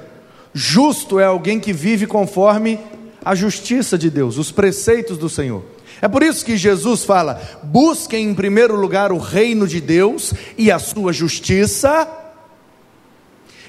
justo 0.52 1.20
é 1.20 1.26
alguém 1.26 1.60
que 1.60 1.72
vive 1.72 2.08
conforme 2.08 2.80
a 3.24 3.36
justiça 3.36 4.00
de 4.00 4.10
Deus, 4.10 4.40
os 4.40 4.52
preceitos 4.52 5.16
do 5.16 5.30
Senhor. 5.30 5.64
É 6.02 6.08
por 6.08 6.24
isso 6.24 6.44
que 6.44 6.58
Jesus 6.58 7.06
fala: 7.06 7.40
busquem 7.62 8.30
em 8.30 8.34
primeiro 8.34 8.76
lugar 8.76 9.12
o 9.12 9.20
reino 9.20 9.68
de 9.68 9.80
Deus 9.80 10.34
e 10.58 10.72
a 10.72 10.80
sua 10.80 11.14
justiça, 11.14 12.08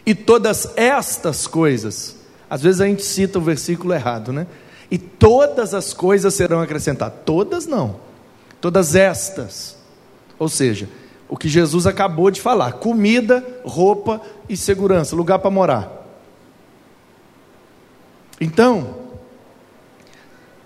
e 0.07 0.15
todas 0.15 0.73
estas 0.75 1.47
coisas. 1.47 2.17
Às 2.49 2.63
vezes 2.63 2.81
a 2.81 2.87
gente 2.87 3.05
cita 3.05 3.39
o 3.39 3.43
versículo 3.43 3.93
errado, 3.93 4.33
né? 4.33 4.47
E 4.91 4.97
todas 4.97 5.75
as 5.75 5.93
coisas 5.93 6.33
serão 6.33 6.63
acrescentadas. 6.63 7.19
Todas 7.27 7.67
não. 7.67 7.97
Todas 8.59 8.95
estas 8.95 9.82
ou 10.39 10.49
seja, 10.49 10.89
o 11.29 11.37
que 11.37 11.49
Jesus 11.49 11.87
acabou 11.87 12.31
de 12.31 12.41
falar: 12.41 12.73
comida, 12.73 13.45
roupa 13.65 14.21
e 14.49 14.57
segurança, 14.57 15.17
lugar 15.17 15.39
para 15.39 15.51
morar. 15.51 16.03
Então, 18.41 18.97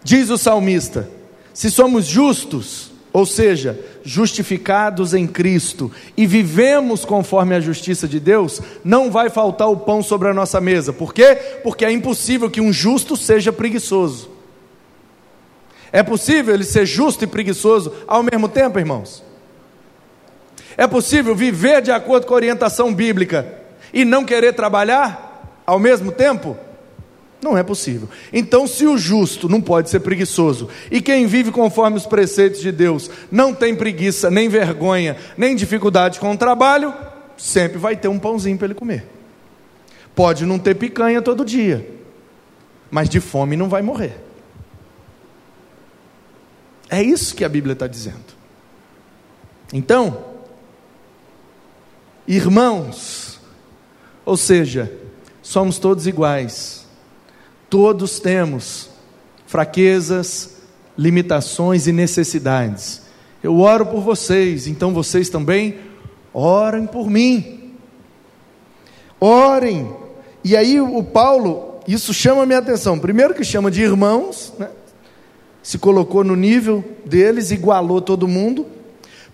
diz 0.02 0.30
o 0.30 0.38
salmista: 0.38 1.08
se 1.52 1.70
somos 1.70 2.04
justos, 2.06 2.90
ou 3.12 3.24
seja, 3.24 3.78
justificados 4.02 5.14
em 5.14 5.26
Cristo 5.26 5.90
e 6.16 6.26
vivemos 6.26 7.04
conforme 7.04 7.54
a 7.54 7.60
justiça 7.60 8.06
de 8.06 8.20
Deus, 8.20 8.60
não 8.84 9.10
vai 9.10 9.30
faltar 9.30 9.70
o 9.70 9.76
pão 9.76 10.02
sobre 10.02 10.28
a 10.28 10.34
nossa 10.34 10.60
mesa. 10.60 10.92
Por 10.92 11.14
quê? 11.14 11.34
Porque 11.62 11.84
é 11.84 11.90
impossível 11.90 12.50
que 12.50 12.60
um 12.60 12.72
justo 12.72 13.16
seja 13.16 13.52
preguiçoso. 13.52 14.30
É 15.90 16.02
possível 16.02 16.52
ele 16.52 16.64
ser 16.64 16.84
justo 16.84 17.24
e 17.24 17.26
preguiçoso 17.26 17.92
ao 18.06 18.22
mesmo 18.22 18.48
tempo, 18.48 18.78
irmãos? 18.78 19.24
É 20.76 20.86
possível 20.86 21.34
viver 21.34 21.80
de 21.80 21.90
acordo 21.90 22.26
com 22.26 22.34
a 22.34 22.36
orientação 22.36 22.92
bíblica 22.92 23.46
e 23.92 24.04
não 24.04 24.24
querer 24.24 24.52
trabalhar 24.52 25.62
ao 25.66 25.78
mesmo 25.78 26.12
tempo? 26.12 26.56
Não 27.42 27.56
é 27.56 27.62
possível. 27.62 28.08
Então, 28.32 28.66
se 28.66 28.86
o 28.86 28.96
justo 28.96 29.48
não 29.48 29.60
pode 29.60 29.90
ser 29.90 30.00
preguiçoso, 30.00 30.68
e 30.90 31.00
quem 31.00 31.26
vive 31.26 31.50
conforme 31.50 31.96
os 31.96 32.06
preceitos 32.06 32.60
de 32.60 32.72
Deus 32.72 33.10
não 33.30 33.54
tem 33.54 33.74
preguiça, 33.74 34.30
nem 34.30 34.48
vergonha, 34.48 35.16
nem 35.36 35.54
dificuldade 35.54 36.18
com 36.18 36.32
o 36.32 36.36
trabalho, 36.36 36.94
sempre 37.36 37.78
vai 37.78 37.96
ter 37.96 38.08
um 38.08 38.18
pãozinho 38.18 38.56
para 38.56 38.66
ele 38.66 38.74
comer. 38.74 39.06
Pode 40.14 40.46
não 40.46 40.58
ter 40.58 40.74
picanha 40.74 41.20
todo 41.20 41.44
dia, 41.44 41.88
mas 42.90 43.08
de 43.08 43.20
fome 43.20 43.54
não 43.56 43.68
vai 43.68 43.82
morrer. 43.82 44.18
É 46.88 47.02
isso 47.02 47.34
que 47.34 47.44
a 47.44 47.48
Bíblia 47.48 47.74
está 47.74 47.86
dizendo. 47.86 48.36
Então, 49.72 50.35
irmãos, 52.26 53.40
ou 54.24 54.36
seja, 54.36 54.92
somos 55.42 55.78
todos 55.78 56.06
iguais, 56.06 56.86
Todos 57.68 58.20
temos 58.20 58.88
fraquezas, 59.46 60.56
limitações 60.96 61.86
e 61.86 61.92
necessidades. 61.92 63.02
Eu 63.42 63.58
oro 63.60 63.86
por 63.86 64.00
vocês, 64.00 64.66
então 64.66 64.94
vocês 64.94 65.28
também 65.28 65.78
orem 66.32 66.86
por 66.86 67.10
mim. 67.10 67.74
Orem. 69.20 69.94
E 70.44 70.56
aí 70.56 70.80
o 70.80 71.02
Paulo, 71.02 71.80
isso 71.88 72.14
chama 72.14 72.44
a 72.44 72.46
minha 72.46 72.60
atenção. 72.60 72.98
Primeiro 72.98 73.34
que 73.34 73.44
chama 73.44 73.70
de 73.70 73.82
irmãos, 73.82 74.52
né? 74.58 74.70
se 75.62 75.78
colocou 75.78 76.22
no 76.22 76.36
nível 76.36 76.84
deles, 77.04 77.50
igualou 77.50 78.00
todo 78.00 78.28
mundo, 78.28 78.66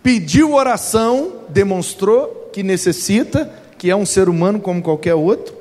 pediu 0.03 0.55
oração, 0.55 1.33
demonstrou 1.51 2.42
que 2.53 2.63
necessita, 2.63 3.51
que 3.79 3.91
é 3.91 3.97
um 3.97 4.07
ser 4.07 4.29
humano 4.29 4.61
como 4.61 4.83
qualquer 4.83 5.15
outro. 5.15 5.57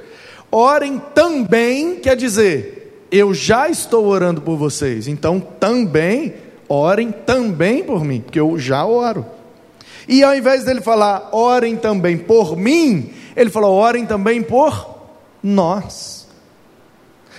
Orem 0.52 1.02
também, 1.16 1.96
quer 1.96 2.16
dizer, 2.16 3.06
eu 3.12 3.34
já 3.34 3.70
estou 3.70 4.06
orando 4.06 4.42
por 4.42 4.58
vocês, 4.58 5.08
então 5.08 5.40
também 5.40 6.34
orem 6.68 7.12
também 7.12 7.84
por 7.84 8.04
mim, 8.04 8.22
porque 8.22 8.40
eu 8.40 8.58
já 8.58 8.86
oro. 8.86 9.26
E 10.08 10.24
ao 10.24 10.36
invés 10.36 10.64
dele 10.64 10.82
falar, 10.82 11.30
orem 11.32 11.76
também 11.76 12.18
por 12.18 12.56
mim, 12.56 13.14
ele 13.36 13.50
falou, 13.50 13.74
orem 13.74 14.06
também 14.06 14.42
por 14.42 15.00
nós. 15.44 16.28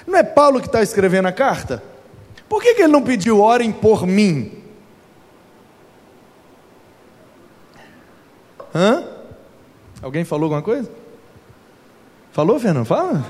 Não 0.07 0.19
é 0.19 0.23
Paulo 0.23 0.61
que 0.61 0.67
está 0.67 0.83
escrevendo 0.83 1.29
a 1.29 1.33
carta? 1.33 1.83
Por 2.49 2.63
que, 2.63 2.75
que 2.75 2.83
ele 2.83 2.93
não 2.93 3.03
pediu, 3.03 3.41
orem 3.41 3.73
por 3.73 4.07
mim? 4.07 4.53
Hã? 8.75 9.12
Alguém 10.03 10.25
falou 10.25 10.47
alguma 10.47 10.63
coisa? 10.63 10.91
Falou, 12.33 12.59
Fernando? 12.59 12.85
Fala. 12.85 13.25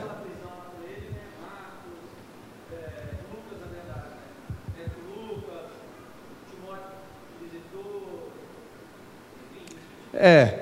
É. 10.15 10.61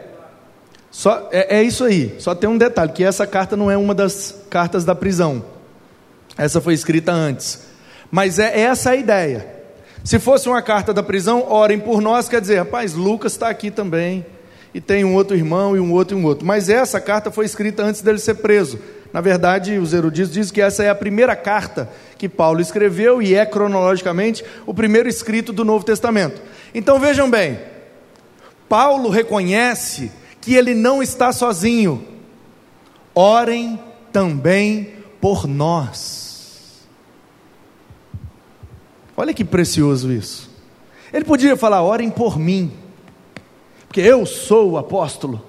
Só, 0.91 1.29
é, 1.31 1.59
é, 1.59 1.63
isso 1.63 1.85
aí. 1.85 2.17
Só 2.19 2.35
tem 2.35 2.49
um 2.49 2.59
detalhe: 2.59 2.93
que 2.93 3.05
essa 3.05 3.27
carta 3.27 3.57
não 3.57 3.71
é 3.71 3.77
uma 3.77 3.95
das 3.95 4.35
cartas 4.51 4.85
da 4.85 4.95
prisão. 4.95 5.45
Essa 6.37 6.61
foi 6.61 6.75
escrita 6.75 7.13
antes. 7.13 7.67
Mas 8.11 8.39
é 8.39 8.61
essa 8.61 8.91
a 8.91 8.97
ideia. 8.97 9.47
Se 10.03 10.19
fosse 10.19 10.49
uma 10.49 10.63
carta 10.63 10.93
da 10.93 11.03
prisão, 11.03 11.47
orem 11.49 11.79
por 11.79 12.01
nós, 12.01 12.29
quer 12.29 12.41
dizer, 12.41 12.59
rapaz, 12.59 12.95
Lucas 12.95 13.33
está 13.33 13.49
aqui 13.49 13.71
também. 13.71 14.25
E 14.73 14.81
tem 14.81 15.05
um 15.05 15.15
outro 15.15 15.37
irmão, 15.37 15.77
e 15.77 15.81
um 15.81 15.93
outro, 15.93 16.17
e 16.17 16.21
um 16.21 16.25
outro. 16.25 16.47
Mas 16.47 16.69
essa 16.69 17.01
carta 17.01 17.31
foi 17.31 17.45
escrita 17.45 17.83
antes 17.83 18.03
dele 18.03 18.19
ser 18.19 18.35
preso. 18.35 18.79
Na 19.13 19.21
verdade, 19.21 19.79
os 19.79 19.93
eruditos 19.93 20.33
dizem 20.33 20.55
que 20.55 20.61
essa 20.61 20.85
é 20.85 20.89
a 20.89 20.95
primeira 20.95 21.35
carta 21.35 21.91
que 22.17 22.29
Paulo 22.29 22.61
escreveu 22.61 23.21
e 23.21 23.35
é 23.35 23.45
cronologicamente 23.45 24.45
o 24.67 24.73
primeiro 24.73 25.09
escrito 25.09 25.53
do 25.53 25.65
Novo 25.65 25.85
Testamento. 25.85 26.41
Então 26.73 27.01
vejam 27.01 27.29
bem, 27.29 27.59
Paulo 28.69 29.09
reconhece 29.09 30.13
que 30.41 30.55
ele 30.55 30.75
não 30.75 31.03
está 31.03 31.33
sozinho. 31.33 32.07
Orem 33.13 33.81
também 34.13 34.95
por 35.21 35.47
nós. 35.49 36.87
Olha 39.17 39.35
que 39.35 39.45
precioso 39.45 40.13
isso. 40.13 40.49
Ele 41.13 41.25
podia 41.25 41.57
falar: 41.57 41.83
orem 41.83 42.11
por 42.11 42.39
mim, 42.39 42.73
porque 43.91 44.01
eu 44.01 44.25
sou 44.25 44.71
o 44.71 44.79
apóstolo. 44.79 45.43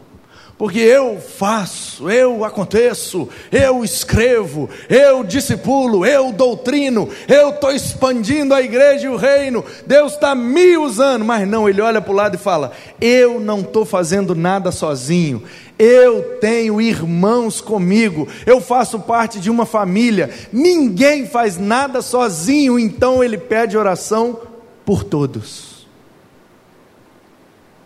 Porque 0.58 0.80
eu 0.80 1.20
faço, 1.20 2.10
eu 2.10 2.44
aconteço, 2.44 3.30
eu 3.52 3.84
escrevo, 3.84 4.68
eu 4.90 5.24
discipulo, 5.24 6.06
eu 6.06 6.32
doutrino, 6.32 7.08
eu 7.28 7.50
estou 7.50 7.72
expandindo 7.72 8.56
a 8.56 8.62
igreja 8.62 9.06
e 9.06 9.10
o 9.10 9.16
reino, 9.16 9.64
Deus 9.86 10.14
está 10.14 10.34
me 10.34 10.76
usando, 10.76 11.24
mas 11.24 11.48
não, 11.48 11.70
ele 11.70 11.82
olha 11.82 12.02
para 12.02 12.12
o 12.12 12.16
lado 12.16 12.36
e 12.36 12.40
fala: 12.40 12.72
eu 13.00 13.40
não 13.40 13.60
estou 13.60 13.86
fazendo 13.86 14.34
nada 14.36 14.72
sozinho, 14.72 15.44
eu 15.78 16.38
tenho 16.40 16.82
irmãos 16.82 17.62
comigo, 17.62 18.28
eu 18.46 18.60
faço 18.60 19.00
parte 19.00 19.40
de 19.40 19.52
uma 19.52 19.68
família, 19.68 20.32
ninguém 20.52 21.28
faz 21.28 21.60
nada 21.60 22.02
sozinho, 22.02 22.80
então 22.80 23.24
ele 23.24 23.38
pede 23.38 23.78
oração 23.78 24.40
por 24.84 25.04
todos 25.04 25.81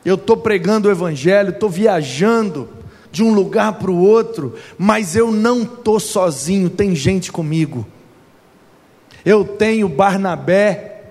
eu 0.06 0.16
estou 0.16 0.38
pregando 0.38 0.88
o 0.88 0.92
Evangelho, 0.92 1.50
estou 1.50 1.70
viajando 1.70 2.70
de 3.12 3.24
um 3.24 3.34
lugar 3.34 3.74
para 3.74 3.90
o 3.90 3.98
outro, 3.98 4.56
mas 4.78 5.16
eu 5.16 5.32
não 5.32 5.64
estou 5.64 6.00
sozinho, 6.00 6.70
tem 6.70 6.96
gente 6.96 7.32
comigo. 7.32 7.88
Eu 9.26 9.44
tenho 9.44 9.90
Barnabé, 9.90 11.02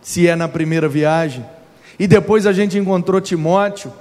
se 0.00 0.26
é 0.26 0.34
na 0.34 0.48
primeira 0.48 0.88
viagem, 0.88 1.44
e 1.98 2.06
depois 2.06 2.46
a 2.46 2.52
gente 2.52 2.78
encontrou 2.78 3.20
Timóteo. 3.20 3.92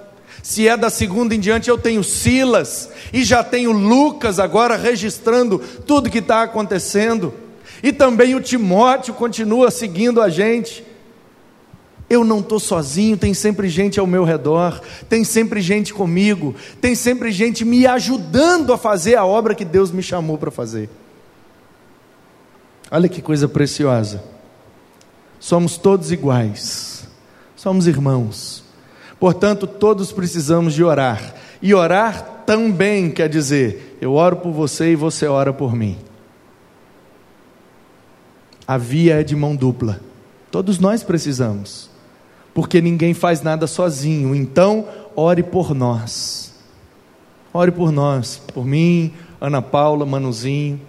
Se 0.41 0.67
é 0.67 0.77
da 0.77 0.89
segunda 0.89 1.35
em 1.35 1.39
diante, 1.39 1.69
eu 1.69 1.77
tenho 1.77 2.03
Silas, 2.03 2.89
e 3.11 3.23
já 3.23 3.43
tenho 3.43 3.71
Lucas 3.73 4.39
agora 4.39 4.77
registrando 4.77 5.59
tudo 5.85 6.09
que 6.09 6.19
está 6.19 6.43
acontecendo, 6.43 7.33
e 7.83 7.91
também 7.91 8.35
o 8.35 8.41
Timóteo 8.41 9.13
continua 9.13 9.69
seguindo 9.69 10.21
a 10.21 10.29
gente. 10.29 10.86
Eu 12.09 12.23
não 12.23 12.39
estou 12.39 12.59
sozinho, 12.59 13.17
tem 13.17 13.33
sempre 13.33 13.67
gente 13.67 13.99
ao 13.99 14.07
meu 14.07 14.23
redor, 14.23 14.81
tem 15.09 15.25
sempre 15.25 15.59
gente 15.59 15.93
comigo, 15.93 16.55
tem 16.79 16.95
sempre 16.95 17.31
gente 17.31 17.65
me 17.65 17.85
ajudando 17.85 18.71
a 18.71 18.77
fazer 18.77 19.15
a 19.15 19.25
obra 19.25 19.53
que 19.53 19.65
Deus 19.65 19.91
me 19.91 20.01
chamou 20.01 20.37
para 20.37 20.49
fazer. 20.49 20.89
Olha 22.89 23.09
que 23.09 23.21
coisa 23.21 23.49
preciosa. 23.49 24.23
Somos 25.37 25.77
todos 25.77 26.11
iguais, 26.11 27.05
somos 27.57 27.87
irmãos, 27.87 28.63
portanto, 29.19 29.67
todos 29.67 30.11
precisamos 30.11 30.73
de 30.73 30.83
orar, 30.83 31.35
e 31.61 31.73
orar 31.75 32.43
também 32.45 33.11
quer 33.11 33.27
dizer: 33.27 33.97
eu 34.01 34.13
oro 34.13 34.37
por 34.37 34.51
você 34.51 34.93
e 34.93 34.95
você 34.95 35.27
ora 35.27 35.53
por 35.53 35.75
mim. 35.75 35.97
A 38.65 38.77
via 38.77 39.19
é 39.19 39.23
de 39.23 39.35
mão 39.35 39.55
dupla, 39.55 39.99
todos 40.49 40.79
nós 40.79 41.03
precisamos 41.03 41.96
porque 42.57 42.81
ninguém 42.81 43.13
faz 43.13 43.43
nada 43.43 43.67
sozinho. 43.67 44.33
Então, 44.33 44.87
ore 45.15 45.43
por 45.43 45.75
nós. 45.75 46.55
Ore 47.53 47.71
por 47.71 47.91
nós, 47.91 48.41
por 48.51 48.65
mim, 48.65 49.13
Ana 49.39 49.61
Paula, 49.61 50.07
Manuzinho, 50.07 50.81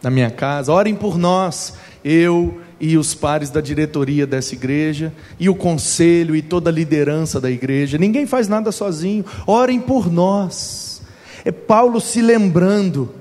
na 0.00 0.08
minha 0.10 0.30
casa. 0.30 0.72
Orem 0.72 0.94
por 0.94 1.18
nós, 1.18 1.74
eu 2.04 2.60
e 2.78 2.96
os 2.96 3.16
pares 3.16 3.50
da 3.50 3.60
diretoria 3.60 4.28
dessa 4.28 4.54
igreja, 4.54 5.12
e 5.40 5.48
o 5.48 5.56
conselho 5.56 6.36
e 6.36 6.40
toda 6.40 6.70
a 6.70 6.72
liderança 6.72 7.40
da 7.40 7.50
igreja. 7.50 7.98
Ninguém 7.98 8.24
faz 8.24 8.46
nada 8.46 8.70
sozinho. 8.70 9.24
Orem 9.44 9.80
por 9.80 10.08
nós. 10.08 11.02
É 11.44 11.50
Paulo 11.50 12.00
se 12.00 12.22
lembrando. 12.22 13.12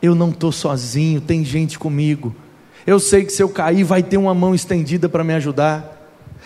Eu 0.00 0.14
não 0.14 0.30
estou 0.30 0.50
sozinho, 0.50 1.20
tem 1.20 1.44
gente 1.44 1.78
comigo. 1.78 2.34
Eu 2.86 2.98
sei 2.98 3.24
que 3.24 3.32
se 3.32 3.42
eu 3.42 3.48
cair, 3.48 3.84
vai 3.84 4.02
ter 4.02 4.16
uma 4.16 4.34
mão 4.34 4.54
estendida 4.54 5.08
para 5.08 5.24
me 5.24 5.34
ajudar. 5.34 5.96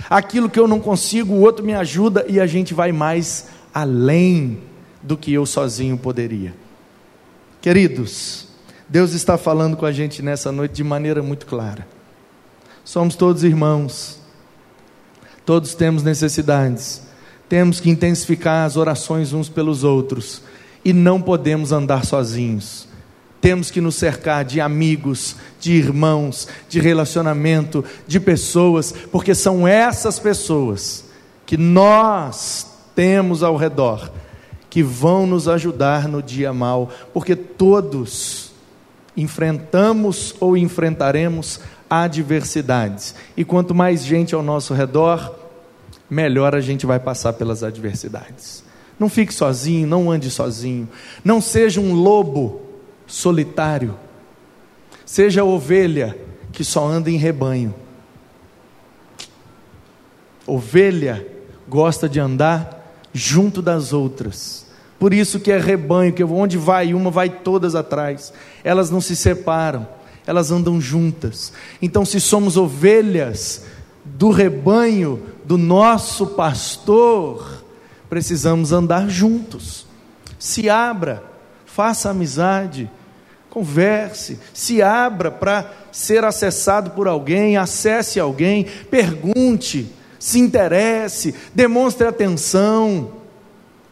Aquilo 0.09 0.51
que 0.51 0.59
eu 0.59 0.67
não 0.67 0.81
consigo, 0.81 1.35
o 1.35 1.41
outro 1.41 1.65
me 1.65 1.75
ajuda 1.75 2.25
e 2.29 2.41
a 2.41 2.47
gente 2.47 2.75
vai 2.75 2.93
mais 2.93 3.49
além 3.73 4.59
do 5.03 5.17
que 5.17 5.33
eu 5.33 5.45
sozinho 5.47 5.97
poderia. 5.97 6.55
Queridos, 7.61 8.49
Deus 8.89 9.13
está 9.13 9.39
falando 9.39 9.77
com 9.77 9.87
a 9.87 9.93
gente 9.93 10.23
nessa 10.23 10.51
noite 10.53 10.75
de 10.75 10.85
maneira 10.85 11.23
muito 11.23 11.47
clara. 11.47 11.87
Somos 12.85 13.15
todos 13.15 13.45
irmãos, 13.45 14.19
todos 15.47 15.75
temos 15.75 16.03
necessidades, 16.03 17.03
temos 17.49 17.81
que 17.81 17.89
intensificar 17.89 18.67
as 18.67 18.77
orações 18.77 19.33
uns 19.33 19.49
pelos 19.49 19.85
outros 19.85 20.43
e 20.85 20.93
não 20.93 21.21
podemos 21.21 21.71
andar 21.71 22.05
sozinhos. 22.05 22.89
Temos 23.43 23.73
que 23.73 23.81
nos 23.81 23.97
cercar 23.97 24.45
de 24.45 24.61
amigos, 24.61 25.35
de 25.59 25.73
irmãos, 25.73 26.47
de 26.69 26.81
relacionamento, 26.81 27.85
de 28.07 28.21
pessoas, 28.21 28.95
porque 29.11 29.35
são 29.35 29.67
essas 29.67 30.19
pessoas 30.21 31.05
que 31.45 31.57
nós 31.57 32.67
temos 32.95 33.43
ao 33.43 33.57
redor 33.57 34.13
que 34.71 34.81
vão 34.83 35.27
nos 35.27 35.49
ajudar 35.49 36.07
no 36.09 36.23
dia 36.23 36.53
mal, 36.53 36.89
porque 37.13 37.35
todos 37.35 38.53
enfrentamos 39.17 40.35
ou 40.39 40.57
enfrentaremos 40.57 41.61
adversidades. 41.91 43.15
E 43.37 43.45
quanto 43.45 43.75
mais 43.75 44.05
gente 44.05 44.37
ao 44.37 44.43
nosso 44.43 44.73
redor, 44.73 45.37
melhor 46.09 46.55
a 46.55 46.61
gente 46.61 46.87
vai 46.87 47.01
passar 47.01 47.33
pelas 47.33 47.65
adversidades. 47.65 48.65
Não 48.99 49.09
fique 49.09 49.35
sozinho, 49.35 49.87
não 49.87 50.11
ande 50.11 50.31
sozinho. 50.31 50.89
Não 51.25 51.41
seja 51.41 51.81
um 51.81 51.93
lobo 51.93 52.62
solitário. 53.13 53.95
Seja 55.05 55.45
ovelha 55.45 56.19
que 56.51 56.65
só 56.65 56.87
anda 56.87 57.11
em 57.11 57.19
rebanho. 57.19 57.75
Ovelha 60.47 61.27
gosta 61.69 62.09
de 62.09 62.19
andar 62.19 62.97
junto 63.13 63.61
das 63.61 63.93
outras, 63.93 64.67
Por 64.99 65.13
isso 65.13 65.41
que 65.41 65.53
é 65.53 65.59
rebanho, 65.59 66.13
que 66.13 66.25
onde 66.25 66.57
vai 66.57 66.95
uma, 66.95 67.11
vai 67.11 67.29
todas 67.29 67.75
atrás. 67.75 68.33
Elas 68.65 68.89
não 68.89 69.01
se 69.01 69.15
separam, 69.15 69.87
elas 70.27 70.51
andam 70.51 70.81
juntas. 70.81 71.53
Então, 71.83 72.07
se 72.07 72.19
somos 72.19 72.57
ovelhas 72.57 73.65
do 74.05 74.31
rebanho 74.31 75.23
do 75.45 75.59
nosso 75.59 76.29
pastor, 76.29 77.63
precisamos 78.09 78.73
andar 78.73 79.11
juntos. 79.11 79.87
Se 80.39 80.71
abra, 80.71 81.23
faça 81.67 82.09
amizade, 82.09 82.89
converse, 83.53 84.39
se 84.55 84.81
abra 84.81 85.31
para 85.31 85.71
ser 85.93 86.25
acessado 86.25 86.93
por 86.93 87.07
alguém, 87.07 87.59
acesse 87.59 88.19
alguém, 88.19 88.65
pergunte, 88.91 89.93
se 90.19 90.41
interesse, 90.41 91.35
demonstre 91.55 92.07
atenção. 92.07 93.21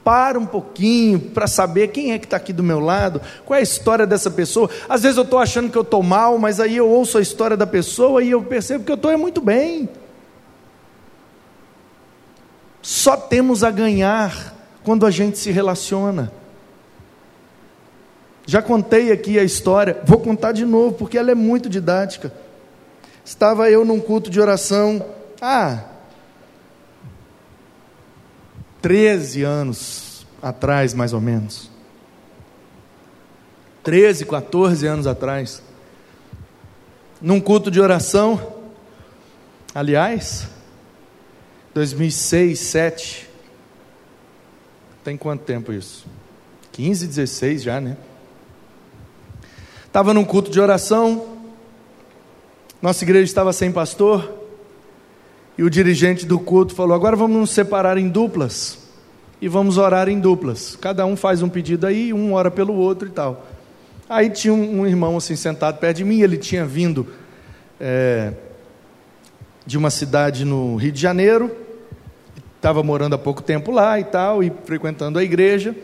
Para 0.02 0.38
um 0.38 0.46
pouquinho 0.46 1.20
para 1.20 1.46
saber 1.46 1.88
quem 1.88 2.12
é 2.12 2.18
que 2.18 2.24
está 2.24 2.38
aqui 2.38 2.54
do 2.54 2.62
meu 2.62 2.80
lado, 2.80 3.20
qual 3.44 3.58
é 3.58 3.60
a 3.60 3.62
história 3.62 4.06
dessa 4.06 4.30
pessoa. 4.30 4.70
Às 4.88 5.02
vezes 5.02 5.18
eu 5.18 5.24
estou 5.24 5.38
achando 5.38 5.70
que 5.70 5.76
eu 5.76 5.82
estou 5.82 6.02
mal, 6.02 6.38
mas 6.38 6.58
aí 6.58 6.78
eu 6.78 6.88
ouço 6.88 7.18
a 7.18 7.20
história 7.20 7.54
da 7.54 7.66
pessoa 7.66 8.24
e 8.24 8.30
eu 8.30 8.42
percebo 8.42 8.82
que 8.82 8.90
eu 8.90 8.96
estou 8.96 9.16
muito 9.18 9.42
bem. 9.42 9.90
Só 12.80 13.14
temos 13.14 13.62
a 13.62 13.70
ganhar 13.70 14.56
quando 14.82 15.04
a 15.04 15.10
gente 15.10 15.38
se 15.38 15.50
relaciona. 15.50 16.32
Já 18.46 18.60
contei 18.62 19.12
aqui 19.12 19.38
a 19.38 19.44
história, 19.44 20.00
vou 20.04 20.18
contar 20.18 20.52
de 20.52 20.64
novo 20.64 20.94
porque 20.94 21.18
ela 21.18 21.30
é 21.30 21.34
muito 21.34 21.68
didática. 21.68 22.32
Estava 23.24 23.70
eu 23.70 23.84
num 23.84 24.00
culto 24.00 24.30
de 24.30 24.40
oração, 24.40 25.04
ah, 25.40 25.84
13 28.82 29.42
anos 29.42 30.26
atrás, 30.42 30.94
mais 30.94 31.12
ou 31.12 31.20
menos. 31.20 31.70
13, 33.82 34.24
14 34.26 34.86
anos 34.86 35.06
atrás. 35.06 35.62
Num 37.20 37.40
culto 37.40 37.70
de 37.70 37.80
oração, 37.80 38.54
aliás, 39.74 40.48
2006, 41.74 42.58
7. 42.58 43.30
Tem 45.04 45.16
quanto 45.16 45.44
tempo 45.44 45.72
isso? 45.72 46.06
15, 46.72 47.06
16 47.06 47.62
já, 47.62 47.80
né? 47.80 47.96
Estava 49.90 50.14
num 50.14 50.24
culto 50.24 50.52
de 50.52 50.60
oração, 50.60 51.26
nossa 52.80 53.02
igreja 53.02 53.24
estava 53.24 53.52
sem 53.52 53.72
pastor, 53.72 54.32
e 55.58 55.64
o 55.64 55.68
dirigente 55.68 56.24
do 56.24 56.38
culto 56.38 56.76
falou: 56.76 56.94
agora 56.94 57.16
vamos 57.16 57.36
nos 57.36 57.50
separar 57.50 57.98
em 57.98 58.08
duplas 58.08 58.78
e 59.42 59.48
vamos 59.48 59.78
orar 59.78 60.08
em 60.08 60.20
duplas. 60.20 60.76
Cada 60.76 61.04
um 61.04 61.16
faz 61.16 61.42
um 61.42 61.48
pedido 61.48 61.88
aí, 61.88 62.12
um 62.12 62.34
ora 62.34 62.52
pelo 62.52 62.72
outro 62.76 63.08
e 63.08 63.10
tal. 63.10 63.44
Aí 64.08 64.30
tinha 64.30 64.54
um, 64.54 64.82
um 64.82 64.86
irmão 64.86 65.16
assim 65.16 65.34
sentado 65.34 65.80
perto 65.80 65.96
de 65.96 66.04
mim, 66.04 66.20
ele 66.20 66.36
tinha 66.36 66.64
vindo 66.64 67.08
é, 67.80 68.32
de 69.66 69.76
uma 69.76 69.90
cidade 69.90 70.44
no 70.44 70.76
Rio 70.76 70.92
de 70.92 71.00
Janeiro, 71.00 71.50
estava 72.54 72.80
morando 72.80 73.14
há 73.14 73.18
pouco 73.18 73.42
tempo 73.42 73.72
lá 73.72 73.98
e 73.98 74.04
tal, 74.04 74.40
e 74.40 74.52
frequentando 74.64 75.18
a 75.18 75.24
igreja. 75.24 75.74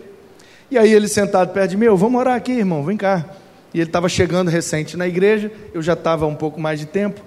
E 0.71 0.79
aí 0.79 0.93
ele 0.93 1.09
sentado 1.09 1.53
perto 1.53 1.71
de 1.71 1.77
mim, 1.77 1.87
eu, 1.87 1.97
vamos 1.97 2.21
orar 2.21 2.37
aqui, 2.37 2.53
irmão, 2.53 2.85
vem 2.85 2.97
cá. 2.97 3.43
E 3.77 3.79
ele 3.79 3.91
estava 3.91 4.09
chegando 4.09 4.49
recente 4.49 4.97
na 4.97 5.07
igreja, 5.07 5.53
eu 5.75 5.83
já 5.83 5.93
estava 5.93 6.27
um 6.27 6.35
pouco 6.35 6.59
mais 6.59 6.81
de 6.81 6.87
tempo. 6.87 7.21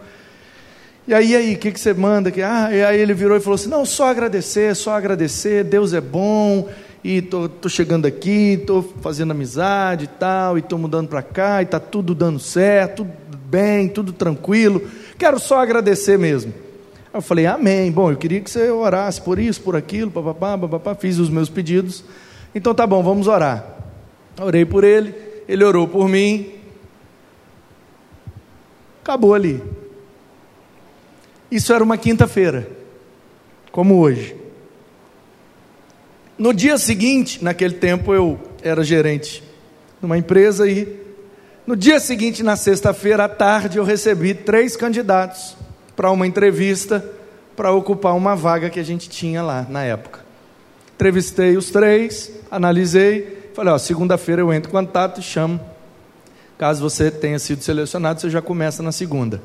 E 1.08 1.14
aí, 1.14 1.36
aí, 1.36 1.54
o 1.54 1.58
que, 1.60 1.72
que 1.72 1.80
você 1.80 1.94
manda? 1.94 2.32
Que, 2.32 2.42
ah, 2.42 2.70
e 2.74 2.84
aí 2.84 3.00
ele 3.00 3.14
virou 3.14 3.38
e 3.38 3.40
falou 3.40 3.54
assim: 3.54 3.70
não, 3.70 3.86
só 3.86 4.08
agradecer, 4.08 4.76
só 4.76 4.94
agradecer, 4.96 5.64
Deus 5.64 5.94
é 5.94 6.02
bom, 6.02 6.68
e 7.04 7.22
tô, 7.22 7.48
tô 7.48 7.70
chegando 7.70 8.08
aqui, 8.08 8.64
tô 8.66 8.82
fazendo 8.82 9.30
amizade 9.30 10.06
e 10.06 10.08
tal, 10.08 10.58
e 10.58 10.64
tô 10.64 10.76
mudando 10.76 11.08
para 11.08 11.22
cá, 11.22 11.62
e 11.62 11.68
tá 11.68 11.80
tudo 11.80 12.16
dando 12.16 12.40
certo, 12.40 13.08
tudo 13.30 13.38
bem, 13.46 13.88
tudo 13.88 14.12
tranquilo. 14.12 14.82
Quero 15.20 15.40
só 15.40 15.60
agradecer 15.60 16.18
mesmo. 16.18 16.52
Eu 17.14 17.22
falei, 17.22 17.46
amém. 17.46 17.92
Bom, 17.92 18.10
eu 18.10 18.18
queria 18.18 18.42
que 18.42 18.50
você 18.50 18.72
orasse 18.72 19.22
por 19.22 19.38
isso, 19.38 19.62
por 19.62 19.76
aquilo, 19.76 20.10
papapá, 20.10 20.58
papapá, 20.58 20.96
fiz 20.96 21.20
os 21.20 21.30
meus 21.30 21.48
pedidos. 21.48 22.04
Então 22.56 22.74
tá 22.74 22.88
bom, 22.88 23.04
vamos 23.04 23.28
orar. 23.28 23.64
Orei 24.42 24.66
por 24.66 24.84
ele, 24.84 25.29
ele 25.50 25.64
orou 25.64 25.88
por 25.88 26.08
mim. 26.08 26.52
Acabou 29.02 29.34
ali. 29.34 29.60
Isso 31.50 31.74
era 31.74 31.84
uma 31.84 31.98
quinta-feira, 31.98 32.70
como 33.72 33.98
hoje. 33.98 34.36
No 36.38 36.54
dia 36.54 36.78
seguinte, 36.78 37.44
naquele 37.44 37.74
tempo 37.74 38.14
eu 38.14 38.40
era 38.62 38.84
gerente 38.84 39.44
numa 40.00 40.20
empresa 40.20 40.70
e 40.70 41.00
no 41.66 41.76
dia 41.76 42.00
seguinte, 42.00 42.44
na 42.44 42.56
sexta-feira 42.56 43.26
à 43.26 43.30
tarde, 43.30 43.78
eu 43.78 43.84
recebi 43.84 44.36
três 44.36 44.76
candidatos 44.76 45.58
para 45.96 46.12
uma 46.12 46.28
entrevista 46.28 47.04
para 47.56 47.72
ocupar 47.72 48.16
uma 48.16 48.36
vaga 48.36 48.70
que 48.70 48.80
a 48.80 48.84
gente 48.84 49.10
tinha 49.10 49.42
lá 49.42 49.66
na 49.68 49.84
época. 49.84 50.20
Entrevistei 50.96 51.58
os 51.58 51.72
três, 51.72 52.32
analisei, 52.50 53.39
falei: 53.60 53.74
ó, 53.74 53.78
segunda-feira 53.78 54.42
eu 54.42 54.54
entro 54.54 54.70
em 54.70 54.72
contato 54.72 55.20
e 55.20 55.24
chamo. 55.24 55.60
Caso 56.58 56.82
você 56.82 57.12
tenha 57.12 57.38
sido 57.40 57.62
selecionado, 57.62 58.22
você 58.22 58.30
já 58.30 58.42
começa 58.42 58.82
na 58.82 58.92
segunda. 58.92 59.42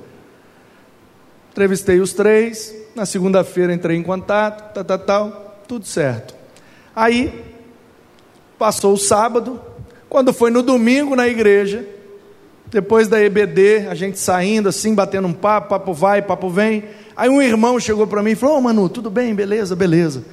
Entrevistei 1.51 2.01
os 2.01 2.13
três, 2.13 2.75
na 2.95 3.07
segunda-feira 3.07 3.73
entrei 3.73 3.97
em 3.97 4.03
contato, 4.03 4.73
tal, 4.73 4.85
tal, 4.85 4.99
tal, 4.99 5.59
tudo 5.69 5.87
certo. 5.87 6.35
Aí, 6.95 7.45
passou 8.59 8.95
o 8.95 8.97
sábado, 8.97 9.61
quando 10.09 10.33
foi 10.33 10.51
no 10.51 10.63
domingo 10.63 11.15
na 11.15 11.29
igreja, 11.29 11.87
depois 12.67 13.07
da 13.07 13.21
EBD, 13.21 13.89
a 13.89 13.95
gente 13.95 14.19
saindo 14.19 14.69
assim, 14.69 14.95
batendo 14.95 15.29
um 15.29 15.33
papo, 15.33 15.71
papo 15.71 15.93
vai, 15.93 16.23
papo 16.23 16.49
vem. 16.51 16.85
Aí 17.17 17.29
um 17.29 17.43
irmão 17.43 17.79
chegou 17.79 18.07
para 18.07 18.23
mim 18.23 18.33
e 18.33 18.37
falou: 18.37 18.57
Ô 18.57 18.59
oh, 18.59 18.63
Manu, 18.63 18.89
tudo 18.89 19.11
bem, 19.11 19.35
beleza, 19.35 19.77
beleza. 19.77 20.25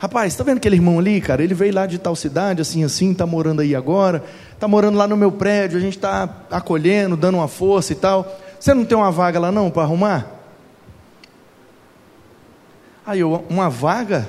Rapaz, 0.00 0.34
tá 0.34 0.42
vendo 0.42 0.56
aquele 0.56 0.76
irmão 0.76 0.98
ali, 0.98 1.20
cara? 1.20 1.44
Ele 1.44 1.52
veio 1.52 1.74
lá 1.74 1.84
de 1.84 1.98
tal 1.98 2.16
cidade, 2.16 2.62
assim, 2.62 2.82
assim, 2.82 3.12
tá 3.12 3.26
morando 3.26 3.60
aí 3.60 3.76
agora, 3.76 4.24
tá 4.58 4.66
morando 4.66 4.96
lá 4.96 5.06
no 5.06 5.14
meu 5.14 5.30
prédio, 5.30 5.76
a 5.76 5.80
gente 5.80 5.98
tá 5.98 6.26
acolhendo, 6.50 7.18
dando 7.18 7.34
uma 7.34 7.46
força 7.46 7.92
e 7.92 7.96
tal. 7.96 8.26
Você 8.58 8.72
não 8.72 8.86
tem 8.86 8.96
uma 8.96 9.10
vaga 9.10 9.38
lá 9.38 9.52
não 9.52 9.70
para 9.70 9.82
arrumar? 9.82 10.26
Aí 13.04 13.20
eu, 13.20 13.44
uma 13.50 13.68
vaga? 13.68 14.26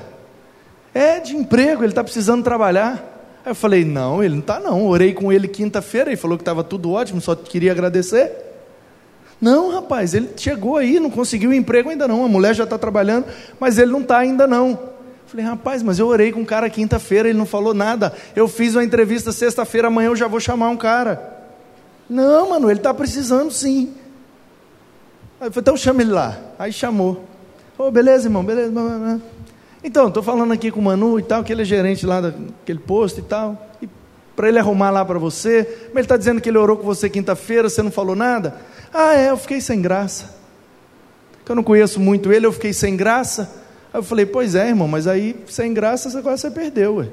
É 0.92 1.18
de 1.18 1.34
emprego, 1.34 1.82
ele 1.82 1.92
está 1.92 2.04
precisando 2.04 2.44
trabalhar. 2.44 3.40
Aí 3.42 3.52
eu 3.52 3.54
falei, 3.54 3.82
não, 3.82 4.22
ele 4.22 4.34
não 4.34 4.40
está 4.40 4.60
não. 4.60 4.86
Orei 4.86 5.14
com 5.14 5.32
ele 5.32 5.48
quinta-feira, 5.48 6.10
ele 6.10 6.18
falou 6.18 6.36
que 6.36 6.42
estava 6.42 6.62
tudo 6.62 6.92
ótimo, 6.92 7.18
só 7.18 7.34
queria 7.34 7.72
agradecer. 7.72 8.30
Não, 9.40 9.72
rapaz, 9.72 10.12
ele 10.12 10.28
chegou 10.36 10.76
aí, 10.76 11.00
não 11.00 11.08
conseguiu 11.08 11.50
emprego 11.50 11.88
ainda 11.88 12.06
não. 12.06 12.26
A 12.26 12.28
mulher 12.28 12.54
já 12.54 12.64
está 12.64 12.76
trabalhando, 12.76 13.24
mas 13.58 13.78
ele 13.78 13.90
não 13.90 14.02
está 14.02 14.18
ainda 14.18 14.46
não. 14.46 14.92
Falei, 15.32 15.46
rapaz, 15.46 15.82
mas 15.82 15.98
eu 15.98 16.08
orei 16.08 16.30
com 16.30 16.40
um 16.40 16.44
cara 16.44 16.68
quinta-feira, 16.68 17.26
ele 17.26 17.38
não 17.38 17.46
falou 17.46 17.72
nada. 17.72 18.12
Eu 18.36 18.46
fiz 18.46 18.74
uma 18.74 18.84
entrevista 18.84 19.32
sexta-feira, 19.32 19.88
amanhã 19.88 20.08
eu 20.08 20.16
já 20.16 20.28
vou 20.28 20.38
chamar 20.38 20.68
um 20.68 20.76
cara. 20.76 21.38
Não, 22.06 22.50
mano, 22.50 22.70
ele 22.70 22.80
está 22.80 22.92
precisando 22.92 23.50
sim. 23.50 23.94
Aí 25.40 25.48
eu 25.48 25.50
falei, 25.50 25.62
então 25.62 25.74
chama 25.74 26.02
ele 26.02 26.10
lá. 26.10 26.38
Aí 26.58 26.70
chamou. 26.70 27.24
Oh, 27.78 27.90
beleza, 27.90 28.26
irmão, 28.26 28.44
beleza. 28.44 29.22
Então, 29.82 30.08
estou 30.08 30.22
falando 30.22 30.52
aqui 30.52 30.70
com 30.70 30.80
o 30.80 30.82
Manu 30.82 31.18
e 31.18 31.22
tal, 31.22 31.42
que 31.42 31.50
ele 31.50 31.62
é 31.62 31.64
gerente 31.64 32.04
lá 32.04 32.20
daquele 32.20 32.80
posto 32.80 33.20
e 33.20 33.22
tal. 33.22 33.70
E 33.80 33.88
para 34.36 34.50
ele 34.50 34.58
arrumar 34.58 34.90
lá 34.90 35.02
para 35.02 35.18
você. 35.18 35.66
Mas 35.84 35.94
ele 35.94 36.00
está 36.00 36.18
dizendo 36.18 36.42
que 36.42 36.50
ele 36.50 36.58
orou 36.58 36.76
com 36.76 36.84
você 36.84 37.08
quinta-feira, 37.08 37.70
você 37.70 37.80
não 37.80 37.90
falou 37.90 38.14
nada? 38.14 38.56
Ah, 38.92 39.14
é, 39.14 39.30
eu 39.30 39.38
fiquei 39.38 39.62
sem 39.62 39.80
graça. 39.80 40.34
Que 41.42 41.52
eu 41.52 41.56
não 41.56 41.62
conheço 41.62 41.98
muito 41.98 42.30
ele, 42.30 42.44
eu 42.44 42.52
fiquei 42.52 42.74
sem 42.74 42.94
graça. 42.98 43.61
Aí 43.92 43.98
eu 43.98 44.02
falei, 44.02 44.24
pois 44.24 44.54
é, 44.54 44.68
irmão, 44.68 44.88
mas 44.88 45.06
aí 45.06 45.36
sem 45.46 45.74
graça 45.74 46.16
agora 46.18 46.36
você 46.36 46.50
perdeu, 46.50 46.96
ué. 46.96 47.08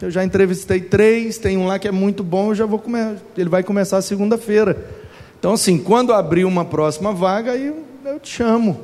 Eu 0.00 0.10
já 0.10 0.24
entrevistei 0.24 0.80
três, 0.80 1.38
tem 1.38 1.58
um 1.58 1.66
lá 1.66 1.78
que 1.78 1.88
é 1.88 1.90
muito 1.92 2.22
bom, 2.22 2.50
eu 2.50 2.54
já 2.54 2.66
vou 2.66 2.78
comer, 2.78 3.16
ele 3.36 3.48
vai 3.48 3.64
começar 3.64 4.00
segunda-feira. 4.00 4.86
Então, 5.38 5.52
assim, 5.52 5.76
quando 5.76 6.12
abrir 6.12 6.44
uma 6.44 6.64
próxima 6.64 7.12
vaga, 7.12 7.52
aí 7.52 7.66
eu, 7.66 7.84
eu 8.04 8.20
te 8.20 8.28
chamo. 8.28 8.80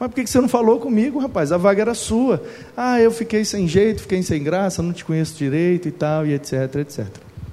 Mas 0.00 0.08
por 0.08 0.14
que 0.16 0.26
você 0.26 0.40
não 0.40 0.48
falou 0.48 0.80
comigo, 0.80 1.18
rapaz? 1.18 1.52
A 1.52 1.56
vaga 1.56 1.82
era 1.82 1.94
sua. 1.94 2.42
Ah, 2.76 3.00
eu 3.00 3.10
fiquei 3.10 3.44
sem 3.44 3.68
jeito, 3.68 4.02
fiquei 4.02 4.22
sem 4.22 4.42
graça, 4.42 4.82
não 4.82 4.92
te 4.92 5.04
conheço 5.04 5.36
direito 5.36 5.88
e 5.88 5.92
tal, 5.92 6.26
e 6.26 6.34
etc, 6.34 6.74
etc. 6.76 7.06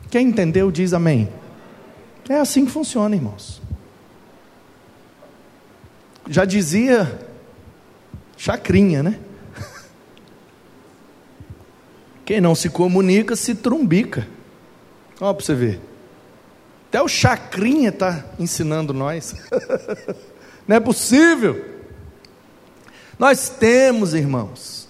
Quem 0.09 0.27
entendeu, 0.27 0.71
diz 0.71 0.93
amém. 0.93 1.29
É 2.29 2.39
assim 2.39 2.65
que 2.65 2.71
funciona, 2.71 3.15
irmãos. 3.15 3.61
Já 6.27 6.45
dizia 6.45 7.19
Chacrinha, 8.37 9.01
né? 9.01 9.19
Quem 12.25 12.41
não 12.41 12.55
se 12.55 12.69
comunica 12.69 13.35
se 13.35 13.53
trumbica. 13.53 14.27
Olha 15.21 15.33
para 15.33 15.45
você 15.45 15.53
ver. 15.53 15.79
Até 16.89 17.01
o 17.01 17.07
Chacrinha 17.07 17.89
está 17.89 18.25
ensinando 18.39 18.93
nós. 18.93 19.35
não 20.67 20.75
é 20.75 20.79
possível. 20.79 21.63
Nós 23.19 23.49
temos, 23.49 24.13
irmãos, 24.13 24.87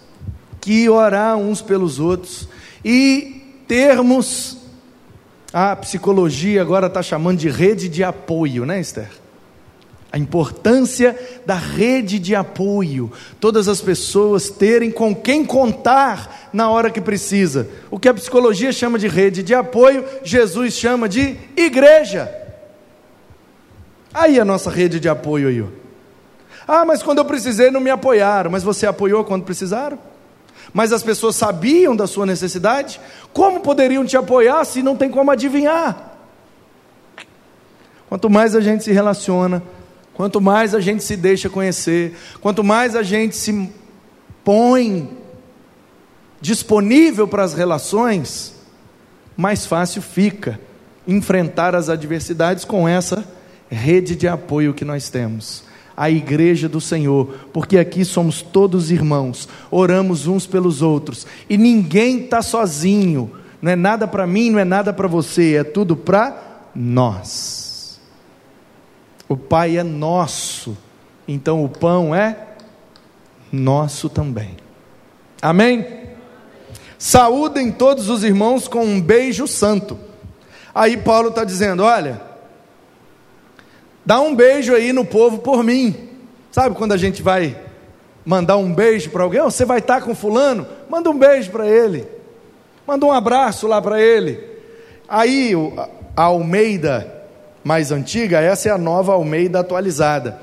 que 0.62 0.90
orar 0.90 1.38
uns 1.38 1.62
pelos 1.62 2.00
outros. 2.00 2.48
e 2.84 3.64
termos, 3.68 4.58
a 5.52 5.76
psicologia 5.76 6.62
agora 6.62 6.88
está 6.88 7.02
chamando 7.02 7.40
de 7.40 7.50
rede 7.50 7.90
de 7.90 8.04
apoio, 8.04 8.66
né, 8.66 8.80
Esther? 8.80 9.10
A 10.16 10.18
importância 10.18 11.14
da 11.46 11.56
rede 11.56 12.20
de 12.20 12.34
apoio, 12.34 13.12
todas 13.38 13.68
as 13.68 13.82
pessoas 13.82 14.50
terem 14.50 14.90
com 14.90 15.14
quem 15.14 15.44
contar 15.44 16.50
na 16.54 16.70
hora 16.70 16.90
que 16.90 17.02
precisa. 17.02 17.68
O 17.92 18.00
que 18.00 18.08
a 18.08 18.14
psicologia 18.14 18.72
chama 18.72 18.98
de 18.98 19.10
rede 19.10 19.44
de 19.44 19.54
apoio, 19.54 20.06
Jesus 20.24 20.74
chama 20.74 21.10
de 21.10 21.38
igreja. 21.58 22.34
Aí 24.14 24.40
a 24.40 24.46
nossa 24.46 24.70
rede 24.70 25.02
de 25.02 25.10
apoio 25.10 25.50
aí. 25.50 25.66
Ah, 26.66 26.86
mas 26.86 27.04
quando 27.04 27.18
eu 27.18 27.26
precisei 27.26 27.70
não 27.70 27.82
me 27.82 27.90
apoiaram, 27.90 28.50
mas 28.50 28.64
você 28.64 28.88
apoiou 28.88 29.26
quando 29.26 29.44
precisaram? 29.44 30.00
Mas 30.72 30.94
as 30.94 31.04
pessoas 31.04 31.36
sabiam 31.36 31.94
da 31.94 32.08
sua 32.08 32.26
necessidade? 32.26 33.02
Como 33.34 33.60
poderiam 33.60 34.06
te 34.06 34.16
apoiar 34.16 34.64
se 34.64 34.82
não 34.82 34.96
tem 34.96 35.10
como 35.10 35.30
adivinhar? 35.30 36.14
Quanto 38.08 38.30
mais 38.30 38.56
a 38.56 38.62
gente 38.62 38.82
se 38.82 38.94
relaciona, 38.94 39.62
Quanto 40.16 40.40
mais 40.40 40.74
a 40.74 40.80
gente 40.80 41.04
se 41.04 41.18
deixa 41.18 41.50
conhecer, 41.50 42.16
quanto 42.42 42.64
mais 42.64 42.96
a 42.96 43.04
gente 43.04 43.36
se 43.36 43.70
põe 44.44 45.10
disponível 46.40 47.28
para 47.28 47.44
as 47.44 47.54
relações, 47.54 48.56
mais 49.36 49.66
fácil 49.66 50.02
fica 50.02 50.60
enfrentar 51.08 51.76
as 51.76 51.90
adversidades 51.90 52.64
com 52.64 52.88
essa 52.88 53.28
rede 53.70 54.16
de 54.16 54.28
apoio 54.28 54.74
que 54.74 54.86
nós 54.86 55.10
temos. 55.10 55.64
A 55.98 56.10
igreja 56.10 56.70
do 56.70 56.80
Senhor, 56.80 57.36
porque 57.52 57.78
aqui 57.78 58.06
somos 58.06 58.42
todos 58.42 58.92
irmãos, 58.92 59.50
oramos 59.72 60.28
uns 60.28 60.46
pelos 60.46 60.82
outros, 60.82 61.26
e 61.50 61.58
ninguém 61.58 62.24
está 62.24 62.42
sozinho, 62.42 63.32
não 63.62 63.72
é 63.72 63.76
nada 63.76 64.08
para 64.08 64.28
mim, 64.28 64.50
não 64.50 64.60
é 64.60 64.66
nada 64.66 64.94
para 64.94 65.08
você, 65.08 65.56
é 65.56 65.64
tudo 65.64 65.96
para 65.96 66.70
nós. 66.76 67.65
O 69.28 69.36
Pai 69.36 69.78
é 69.78 69.84
nosso, 69.84 70.78
então 71.28 71.64
o 71.64 71.70
pão 71.70 72.14
é 72.14 72.38
nosso 73.52 74.10
também. 74.10 74.56
Amém? 75.42 76.06
Saúdem 76.98 77.72
todos 77.72 78.10
os 78.10 78.24
irmãos 78.24 78.68
com 78.68 78.84
um 78.84 79.02
beijo 79.02 79.48
santo. 79.48 79.98
Aí 80.74 80.98
Paulo 80.98 81.30
está 81.30 81.44
dizendo: 81.44 81.84
olha, 81.84 82.22
dá 84.06 84.20
um 84.20 84.36
beijo 84.36 84.74
aí 84.74 84.94
no 84.94 85.06
povo 85.06 85.40
por 85.40 85.64
mim. 85.64 86.10
Sabe 86.52 86.76
quando 86.76 86.94
a 86.94 86.98
gente 86.98 87.22
vai 87.22 87.60
mandar 88.26 88.58
um 88.58 88.74
beijo 88.74 89.10
para 89.10 89.24
alguém? 89.24 89.42
Oh, 89.42 89.52
você 89.52 89.66
vai 89.66 89.80
estar 89.80 90.00
tá 90.00 90.02
com 90.02 90.16
Fulano? 90.16 90.68
Manda 90.90 91.10
um 91.10 91.18
beijo 91.18 91.52
para 91.52 91.68
ele. 91.68 92.08
Manda 92.88 93.06
um 93.06 93.12
abraço 93.12 93.68
lá 93.68 93.82
para 93.82 94.02
ele. 94.02 94.40
Aí 95.08 95.54
a 96.16 96.24
Almeida 96.24 97.15
mais 97.66 97.92
antiga, 97.92 98.40
essa 98.40 98.70
é 98.70 98.72
a 98.72 98.78
nova 98.78 99.14
Almeida 99.14 99.60
atualizada. 99.60 100.40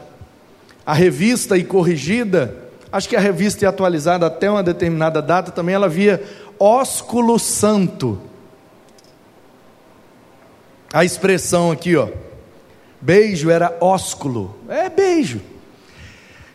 A 0.85 0.93
revista 0.93 1.57
e 1.57 1.63
corrigida, 1.63 2.53
acho 2.91 3.09
que 3.09 3.15
a 3.15 3.21
revista 3.21 3.65
e 3.65 3.69
atualizada 3.69 4.27
até 4.27 4.51
uma 4.51 4.61
determinada 4.61 5.23
data 5.23 5.53
também 5.53 5.77
ela 5.77 5.89
via 5.89 6.21
ósculo 6.59 7.39
santo. 7.39 8.21
A 10.93 11.05
expressão 11.05 11.71
aqui, 11.71 11.95
ó. 11.95 12.09
Beijo 13.01 13.51
era 13.51 13.77
ósculo. 13.81 14.57
É 14.69 14.91
beijo. 14.91 15.41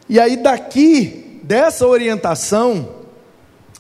E 0.10 0.19
aí 0.19 0.36
daqui 0.36 1.39
dessa 1.43 1.88
orientação 1.88 2.89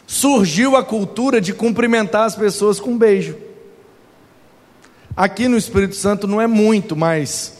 surgiu 0.05 0.77
a 0.77 0.85
cultura 0.85 1.41
de 1.41 1.53
cumprimentar 1.53 2.23
as 2.23 2.35
pessoas 2.35 2.79
com 2.79 2.97
beijo. 2.97 3.46
Aqui 5.17 5.47
no 5.47 5.57
Espírito 5.57 5.95
Santo 5.95 6.27
não 6.27 6.39
é 6.39 6.45
muito, 6.45 6.95
mas 6.95 7.53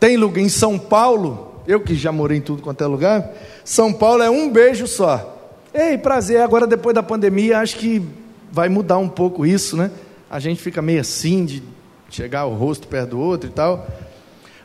tem 0.00 0.16
lugar 0.16 0.40
em 0.40 0.48
São 0.48 0.76
Paulo, 0.76 1.62
eu 1.68 1.78
que 1.80 1.94
já 1.94 2.10
morei 2.10 2.38
em 2.38 2.40
tudo 2.40 2.62
quanto 2.62 2.82
é 2.82 2.86
lugar, 2.88 3.30
São 3.64 3.92
Paulo 3.92 4.24
é 4.24 4.28
um 4.28 4.50
beijo 4.50 4.88
só. 4.88 5.54
Ei, 5.72 5.96
prazer, 5.96 6.40
agora 6.40 6.66
depois 6.66 6.92
da 6.92 7.00
pandemia, 7.00 7.60
acho 7.60 7.76
que 7.76 8.02
vai 8.50 8.68
mudar 8.68 8.98
um 8.98 9.08
pouco 9.08 9.46
isso, 9.46 9.76
né? 9.76 9.88
A 10.28 10.40
gente 10.40 10.60
fica 10.60 10.82
meio 10.82 11.00
assim 11.00 11.44
de 11.44 11.62
chegar 12.10 12.44
o 12.46 12.54
rosto 12.54 12.88
perto 12.88 13.10
do 13.10 13.20
outro 13.20 13.48
e 13.48 13.52
tal. 13.52 13.86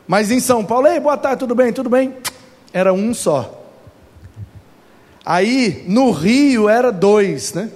Mas 0.04 0.32
em 0.32 0.40
São 0.40 0.64
Paulo, 0.64 0.88
ei, 0.88 0.98
boa 0.98 1.16
tarde, 1.16 1.38
tudo 1.38 1.54
bem? 1.54 1.72
Tudo 1.72 1.88
bem? 1.88 2.16
Era 2.72 2.92
um 2.92 3.14
só. 3.14 3.56
Aí 5.24 5.84
no 5.86 6.10
Rio 6.10 6.68
era 6.68 6.90
dois, 6.90 7.54
né? 7.54 7.70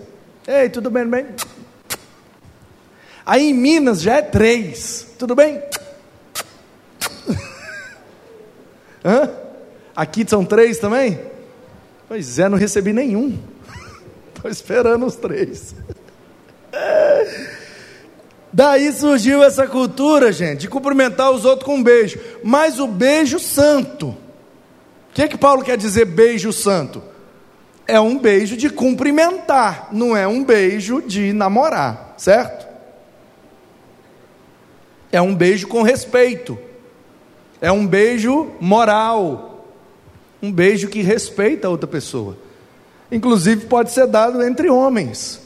Ei, 0.45 0.69
tudo 0.69 0.91
bem, 0.91 1.05
tudo 1.05 1.13
bem? 1.13 1.27
Aí 3.27 3.51
em 3.51 3.55
Minas 3.55 4.03
já 4.03 4.17
é 4.17 4.23
três. 4.23 5.07
Tudo 5.19 5.35
bem? 5.35 5.63
Hã? 9.05 9.31
Aqui 9.97 10.25
são 10.29 10.45
três 10.45 10.79
também? 10.79 11.21
Pois 12.09 12.39
é, 12.39 12.49
não 12.49 12.59
recebi 12.59 12.93
nenhum. 12.93 13.39
Estou 14.35 14.51
esperando 14.51 15.07
os 15.07 15.17
três. 15.17 15.75
Daí 18.53 18.93
surgiu 18.93 19.43
essa 19.43 19.67
cultura, 19.67 20.31
gente, 20.31 20.61
de 20.61 20.69
cumprimentar 20.69 21.31
os 21.31 21.45
outros 21.45 21.67
com 21.67 21.77
um 21.77 21.83
beijo. 21.83 22.21
Mas 22.43 22.79
o 22.79 22.87
beijo 22.87 23.39
santo. 23.39 24.09
O 24.09 24.17
que 25.15 25.23
é 25.23 25.29
que 25.29 25.39
Paulo 25.39 25.65
quer 25.65 25.77
dizer 25.77 26.05
beijo 26.05 26.53
santo? 26.53 27.03
É 27.87 28.01
um 28.01 28.19
beijo 28.19 28.57
de 28.57 28.71
cumprimentar, 28.71 29.89
não 29.93 30.17
é 30.17 30.27
um 30.27 30.43
beijo 30.43 31.03
de 31.03 31.33
namorar, 31.33 32.15
certo? 32.17 32.64
É 35.15 35.23
um 35.23 35.33
beijo 35.33 35.69
com 35.69 35.83
respeito. 35.83 36.59
É 37.61 37.71
um 37.71 37.87
beijo 37.87 38.51
moral. 38.61 39.65
Um 40.43 40.51
beijo 40.51 40.89
que 40.89 41.03
respeita 41.03 41.69
a 41.69 41.71
outra 41.71 41.87
pessoa. 41.87 42.37
Inclusive 43.13 43.67
pode 43.67 43.93
ser 43.93 44.09
dado 44.09 44.43
entre 44.43 44.69
homens. 44.69 45.41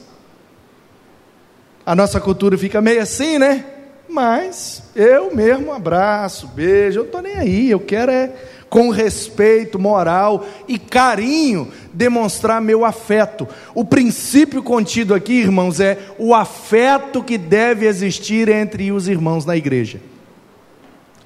A 1.84 1.94
nossa 1.94 2.18
cultura 2.18 2.56
fica 2.56 2.80
meio 2.80 3.02
assim, 3.02 3.36
né? 3.36 3.62
Mas 4.08 4.84
eu 4.96 5.36
mesmo 5.36 5.70
abraço, 5.70 6.46
beijo, 6.46 7.00
eu 7.00 7.04
estou 7.04 7.20
nem 7.20 7.36
aí, 7.36 7.70
eu 7.70 7.78
quero 7.78 8.10
é 8.10 8.32
com 8.68 8.90
respeito 8.90 9.78
moral 9.78 10.44
e 10.66 10.78
carinho, 10.78 11.68
demonstrar 11.92 12.60
meu 12.60 12.84
afeto. 12.84 13.48
O 13.74 13.84
princípio 13.84 14.62
contido 14.62 15.14
aqui, 15.14 15.34
irmãos, 15.34 15.80
é 15.80 15.98
o 16.18 16.34
afeto 16.34 17.22
que 17.22 17.38
deve 17.38 17.86
existir 17.86 18.48
entre 18.48 18.92
os 18.92 19.08
irmãos 19.08 19.44
na 19.44 19.56
igreja. 19.56 20.00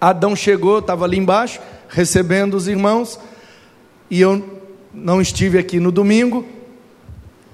Adão 0.01 0.35
chegou, 0.35 0.79
estava 0.79 1.05
ali 1.05 1.19
embaixo, 1.19 1.61
recebendo 1.89 2.55
os 2.55 2.67
irmãos, 2.67 3.19
e 4.11 4.21
eu 4.21 4.61
não 4.93 5.21
estive 5.21 5.59
aqui 5.59 5.79
no 5.79 5.93
domingo, 5.93 6.47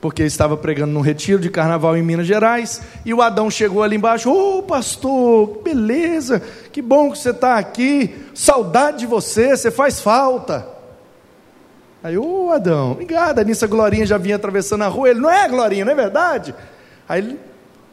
porque 0.00 0.22
estava 0.22 0.56
pregando 0.56 0.92
num 0.92 1.00
retiro 1.00 1.40
de 1.40 1.50
carnaval 1.50 1.96
em 1.96 2.02
Minas 2.02 2.26
Gerais, 2.26 2.80
e 3.04 3.12
o 3.12 3.20
Adão 3.20 3.50
chegou 3.50 3.82
ali 3.82 3.96
embaixo, 3.96 4.30
ô 4.30 4.58
oh, 4.58 4.62
pastor, 4.62 5.61
beleza, 5.62 6.40
que 6.72 6.80
bom 6.80 7.11
que 7.11 7.18
você 7.18 7.30
está 7.30 7.56
aqui, 7.56 8.14
saudade 8.34 9.00
de 9.00 9.06
você, 9.06 9.56
você 9.56 9.70
faz 9.70 10.00
falta. 10.00 10.66
Aí, 12.02 12.16
ô 12.16 12.46
oh, 12.46 12.52
Adão, 12.52 12.92
obrigado, 12.92 13.42
nisso 13.42 13.64
a 13.64 13.68
Glorinha 13.68 14.06
já 14.06 14.18
vinha 14.18 14.37
atravessando 14.37 14.84
a 14.84 14.88
rua, 14.88 15.11
ele, 15.11 15.20
não 15.20 15.30
é 15.30 15.48
Glorinha, 15.48 15.84
não 15.84 15.92
é 15.92 15.96
verdade? 15.96 16.54
Aí 17.08 17.20
ele 17.20 17.40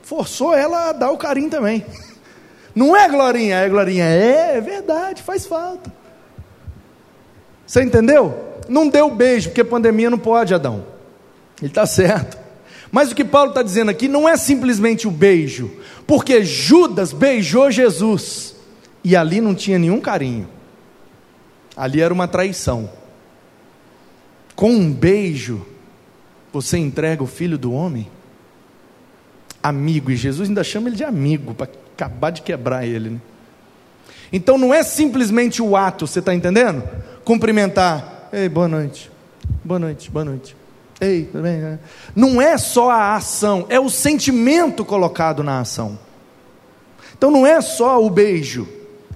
forçou 0.04 0.54
ela 0.54 0.90
a 0.90 0.92
dar 0.92 1.12
o 1.12 1.18
carinho 1.18 1.50
também. 1.50 1.86
Não 2.76 2.94
é 2.94 3.08
Glorinha, 3.08 3.56
é 3.60 3.70
Glorinha, 3.70 4.04
é, 4.04 4.58
é 4.58 4.60
verdade, 4.60 5.24
faz 5.24 5.46
falta. 5.46 5.90
Você 7.66 7.82
entendeu? 7.82 8.36
Não 8.68 8.90
deu 8.90 9.10
beijo, 9.10 9.48
porque 9.48 9.64
pandemia 9.64 10.10
não 10.10 10.18
pode, 10.18 10.54
Adão. 10.54 10.84
Ele 11.60 11.68
está 11.68 11.86
certo. 11.86 12.38
Mas 12.92 13.12
o 13.12 13.16
que 13.16 13.26
Paulo 13.26 13.50
está 13.50 13.62
dizendo 13.62 13.92
aqui 13.92 14.08
não 14.08 14.28
é 14.28 14.38
simplesmente 14.38 15.08
o 15.08 15.12
beijo, 15.12 15.72
porque 16.08 16.44
Judas 16.44 17.12
beijou 17.12 17.70
Jesus 17.72 18.56
e 19.04 19.16
ali 19.16 19.42
não 19.42 19.54
tinha 19.54 19.78
nenhum 19.78 20.00
carinho, 20.00 20.48
ali 21.76 22.02
era 22.02 22.14
uma 22.14 22.28
traição. 22.28 22.90
Com 24.56 24.72
um 24.72 24.92
beijo, 24.94 25.66
você 26.54 26.78
entrega 26.78 27.22
o 27.22 27.28
filho 27.28 27.58
do 27.58 27.74
homem? 27.74 28.10
Amigo, 29.62 30.10
e 30.10 30.16
Jesus 30.16 30.48
ainda 30.48 30.64
chama 30.64 30.88
ele 30.88 30.96
de 30.96 31.04
amigo, 31.04 31.54
para 31.54 31.70
acabar 31.94 32.30
de 32.30 32.42
quebrar 32.44 32.86
ele. 32.86 33.10
Né? 33.10 33.22
Então 34.32 34.58
não 34.58 34.74
é 34.74 34.84
simplesmente 34.84 35.62
o 35.62 35.76
ato, 35.76 36.08
você 36.08 36.20
está 36.20 36.34
entendendo? 36.34 36.82
Cumprimentar, 37.26 38.30
ei, 38.32 38.48
boa 38.48 38.68
noite, 38.68 39.12
boa 39.64 39.80
noite, 39.80 40.10
boa 40.10 40.24
noite. 40.24 40.56
Ei, 41.00 41.26
tudo 41.26 41.44
bem? 41.44 41.80
Não 42.16 42.42
é 42.42 42.58
só 42.58 42.90
a 42.90 43.16
ação, 43.16 43.66
é 43.70 43.80
o 43.80 43.90
sentimento 43.90 44.86
colocado 44.86 45.44
na 45.44 45.60
ação. 45.60 46.00
Então 47.18 47.30
não 47.30 47.46
é 47.46 47.60
só 47.62 48.04
o 48.04 48.10
beijo, 48.10 48.68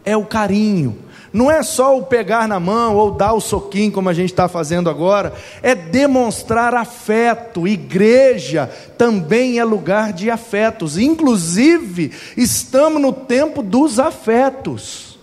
é 0.04 0.15
o 0.15 0.26
carinho. 0.26 0.98
Não 1.32 1.52
é 1.52 1.62
só 1.62 1.96
o 1.98 2.06
pegar 2.06 2.48
na 2.48 2.60
mão 2.60 2.96
ou 2.96 3.12
dar 3.12 3.34
o 3.34 3.42
soquinho, 3.42 3.92
como 3.92 4.10
a 4.10 4.13
gente 4.13 4.32
está 4.32 4.48
fazendo 4.48 4.89
agora, 4.89 5.34
é 5.62 5.76
demonstrar 5.76 6.74
afeto. 6.74 7.68
Igreja 7.68 8.70
também 8.98 9.60
é 9.60 9.63
lugar 9.63 10.12
de 10.12 10.32
afetos, 10.32 10.98
inclusive, 10.98 12.12
estamos 12.36 13.00
no 13.00 13.13
tempo 13.13 13.62
dos 13.62 14.00
afetos. 14.00 15.20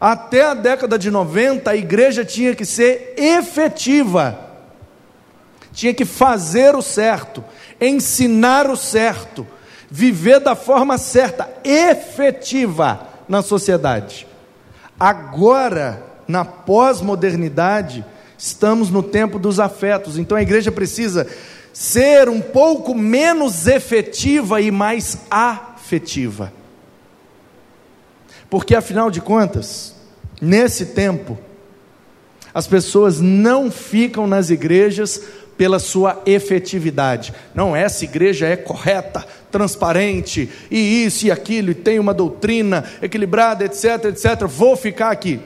Até 0.00 0.44
a 0.44 0.54
década 0.54 0.98
de 0.98 1.10
90, 1.10 1.70
a 1.70 1.76
igreja 1.76 2.24
tinha 2.24 2.54
que 2.54 2.64
ser 2.64 3.14
efetiva, 3.16 4.43
tinha 5.74 5.92
que 5.92 6.04
fazer 6.04 6.74
o 6.74 6.80
certo, 6.80 7.44
ensinar 7.80 8.70
o 8.70 8.76
certo, 8.76 9.46
viver 9.90 10.40
da 10.40 10.54
forma 10.54 10.96
certa, 10.96 11.48
efetiva 11.64 13.08
na 13.28 13.42
sociedade. 13.42 14.26
Agora, 14.98 16.02
na 16.28 16.44
pós-modernidade, 16.44 18.04
estamos 18.38 18.88
no 18.88 19.02
tempo 19.02 19.38
dos 19.38 19.58
afetos, 19.58 20.16
então 20.16 20.38
a 20.38 20.42
igreja 20.42 20.70
precisa 20.70 21.26
ser 21.72 22.28
um 22.28 22.40
pouco 22.40 22.94
menos 22.94 23.66
efetiva 23.66 24.60
e 24.60 24.70
mais 24.70 25.18
afetiva. 25.28 26.52
Porque 28.48 28.76
afinal 28.76 29.10
de 29.10 29.20
contas, 29.20 29.96
nesse 30.40 30.86
tempo, 30.86 31.36
as 32.54 32.68
pessoas 32.68 33.20
não 33.20 33.68
ficam 33.68 34.28
nas 34.28 34.48
igrejas 34.48 35.20
pela 35.56 35.78
sua 35.78 36.20
efetividade. 36.26 37.32
Não, 37.54 37.74
essa 37.74 38.04
igreja 38.04 38.46
é 38.46 38.56
correta, 38.56 39.24
transparente, 39.50 40.48
e 40.70 41.04
isso 41.04 41.26
e 41.26 41.30
aquilo, 41.30 41.70
e 41.70 41.74
tem 41.74 41.98
uma 41.98 42.14
doutrina 42.14 42.84
equilibrada, 43.00 43.64
etc, 43.64 44.06
etc. 44.06 44.46
Vou 44.46 44.76
ficar 44.76 45.10
aqui. 45.10 45.40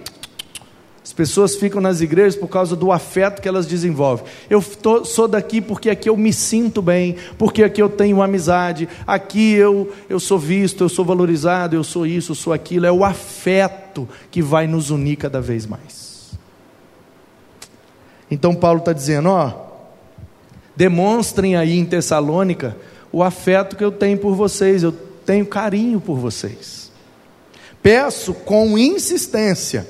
As 1.08 1.12
pessoas 1.14 1.56
ficam 1.56 1.80
nas 1.80 2.02
igrejas 2.02 2.36
por 2.36 2.48
causa 2.48 2.76
do 2.76 2.92
afeto 2.92 3.40
que 3.40 3.48
elas 3.48 3.66
desenvolvem. 3.66 4.26
Eu 4.50 4.62
tô, 4.62 5.06
sou 5.06 5.26
daqui 5.26 5.58
porque 5.58 5.88
aqui 5.88 6.10
eu 6.10 6.16
me 6.18 6.34
sinto 6.34 6.82
bem, 6.82 7.16
porque 7.38 7.64
aqui 7.64 7.80
eu 7.80 7.88
tenho 7.88 8.20
amizade, 8.20 8.86
aqui 9.06 9.54
eu, 9.54 9.90
eu 10.06 10.20
sou 10.20 10.38
visto, 10.38 10.84
eu 10.84 10.88
sou 10.88 11.06
valorizado, 11.06 11.74
eu 11.74 11.82
sou 11.82 12.06
isso, 12.06 12.32
eu 12.32 12.36
sou 12.36 12.52
aquilo. 12.52 12.84
É 12.84 12.92
o 12.92 13.06
afeto 13.06 14.06
que 14.30 14.42
vai 14.42 14.66
nos 14.66 14.90
unir 14.90 15.16
cada 15.16 15.40
vez 15.40 15.64
mais. 15.64 16.32
Então 18.30 18.54
Paulo 18.54 18.80
está 18.80 18.92
dizendo: 18.92 19.30
ó, 19.30 19.67
Demonstrem 20.78 21.56
aí 21.56 21.76
em 21.76 21.84
Tessalônica 21.84 22.76
o 23.10 23.20
afeto 23.20 23.74
que 23.74 23.82
eu 23.82 23.90
tenho 23.90 24.16
por 24.16 24.36
vocês, 24.36 24.84
eu 24.84 24.92
tenho 25.26 25.44
carinho 25.44 26.00
por 26.00 26.16
vocês. 26.16 26.92
Peço 27.82 28.32
com 28.32 28.78
insistência, 28.78 29.88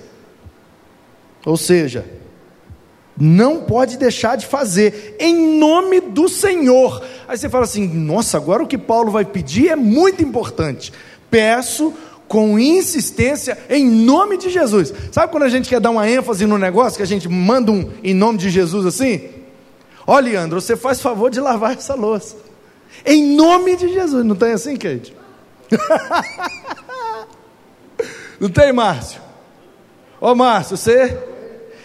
ou 1.44 1.58
seja, 1.58 2.06
não 3.20 3.64
pode 3.64 3.98
deixar 3.98 4.36
de 4.36 4.46
fazer, 4.46 5.14
em 5.20 5.58
nome 5.58 6.00
do 6.00 6.26
Senhor. 6.26 7.04
Aí 7.28 7.36
você 7.36 7.50
fala 7.50 7.64
assim: 7.64 7.86
nossa, 7.86 8.38
agora 8.38 8.62
o 8.62 8.66
que 8.66 8.78
Paulo 8.78 9.10
vai 9.10 9.26
pedir 9.26 9.68
é 9.68 9.76
muito 9.76 10.22
importante. 10.22 10.90
Peço 11.30 11.92
com 12.26 12.58
insistência 12.58 13.58
em 13.68 13.86
nome 13.86 14.38
de 14.38 14.48
Jesus. 14.48 14.94
Sabe 15.12 15.30
quando 15.30 15.42
a 15.42 15.50
gente 15.50 15.68
quer 15.68 15.80
dar 15.80 15.90
uma 15.90 16.08
ênfase 16.08 16.46
no 16.46 16.56
negócio, 16.56 16.96
que 16.96 17.02
a 17.02 17.06
gente 17.06 17.28
manda 17.28 17.70
um 17.70 17.90
em 18.02 18.14
nome 18.14 18.38
de 18.38 18.48
Jesus 18.48 18.86
assim? 18.86 19.36
Ó, 20.08 20.18
Leandro, 20.18 20.58
você 20.58 20.74
faz 20.74 21.02
favor 21.02 21.30
de 21.30 21.38
lavar 21.38 21.72
essa 21.72 21.94
louça. 21.94 22.34
Em 23.04 23.36
nome 23.36 23.76
de 23.76 23.92
Jesus. 23.92 24.24
Não 24.24 24.34
tem 24.34 24.52
assim, 24.52 24.74
Kate? 24.74 25.14
Não 28.40 28.48
tem, 28.48 28.72
Márcio? 28.72 29.20
Ô, 30.18 30.34
Márcio, 30.34 30.78
você? 30.78 31.14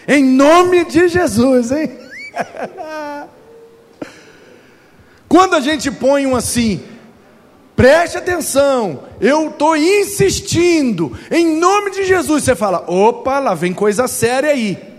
Em 0.08 0.24
nome 0.24 0.86
de 0.86 1.06
Jesus, 1.06 1.70
hein? 1.70 1.90
Quando 5.28 5.56
a 5.56 5.60
gente 5.60 5.90
põe 5.90 6.24
um 6.24 6.34
assim, 6.34 6.82
preste 7.76 8.16
atenção, 8.16 9.02
eu 9.20 9.50
estou 9.50 9.76
insistindo, 9.76 11.14
em 11.30 11.58
nome 11.58 11.90
de 11.90 12.04
Jesus, 12.04 12.44
você 12.44 12.56
fala, 12.56 12.90
opa, 12.90 13.38
lá 13.38 13.54
vem 13.54 13.74
coisa 13.74 14.08
séria 14.08 14.48
aí. 14.48 14.93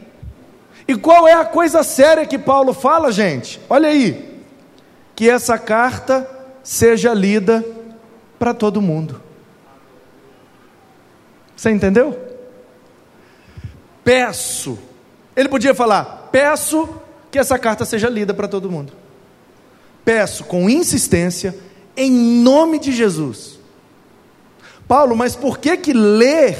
E 0.87 0.95
qual 0.95 1.27
é 1.27 1.33
a 1.33 1.45
coisa 1.45 1.83
séria 1.83 2.25
que 2.25 2.37
Paulo 2.37 2.73
fala, 2.73 3.11
gente? 3.11 3.59
Olha 3.69 3.89
aí. 3.89 4.43
Que 5.15 5.29
essa 5.29 5.57
carta 5.57 6.29
seja 6.63 7.13
lida 7.13 7.65
para 8.37 8.53
todo 8.53 8.81
mundo. 8.81 9.21
Você 11.55 11.71
entendeu? 11.71 12.19
Peço. 14.03 14.77
Ele 15.35 15.49
podia 15.49 15.73
falar: 15.73 16.29
peço 16.31 16.87
que 17.31 17.39
essa 17.39 17.57
carta 17.57 17.85
seja 17.85 18.09
lida 18.09 18.33
para 18.33 18.47
todo 18.47 18.69
mundo. 18.69 18.93
Peço 20.03 20.43
com 20.43 20.69
insistência, 20.69 21.57
em 21.97 22.11
nome 22.11 22.77
de 22.77 22.91
Jesus. 22.91 23.59
Paulo, 24.87 25.15
mas 25.15 25.35
por 25.35 25.57
que 25.57 25.75
que 25.77 25.93
ler 25.93 26.57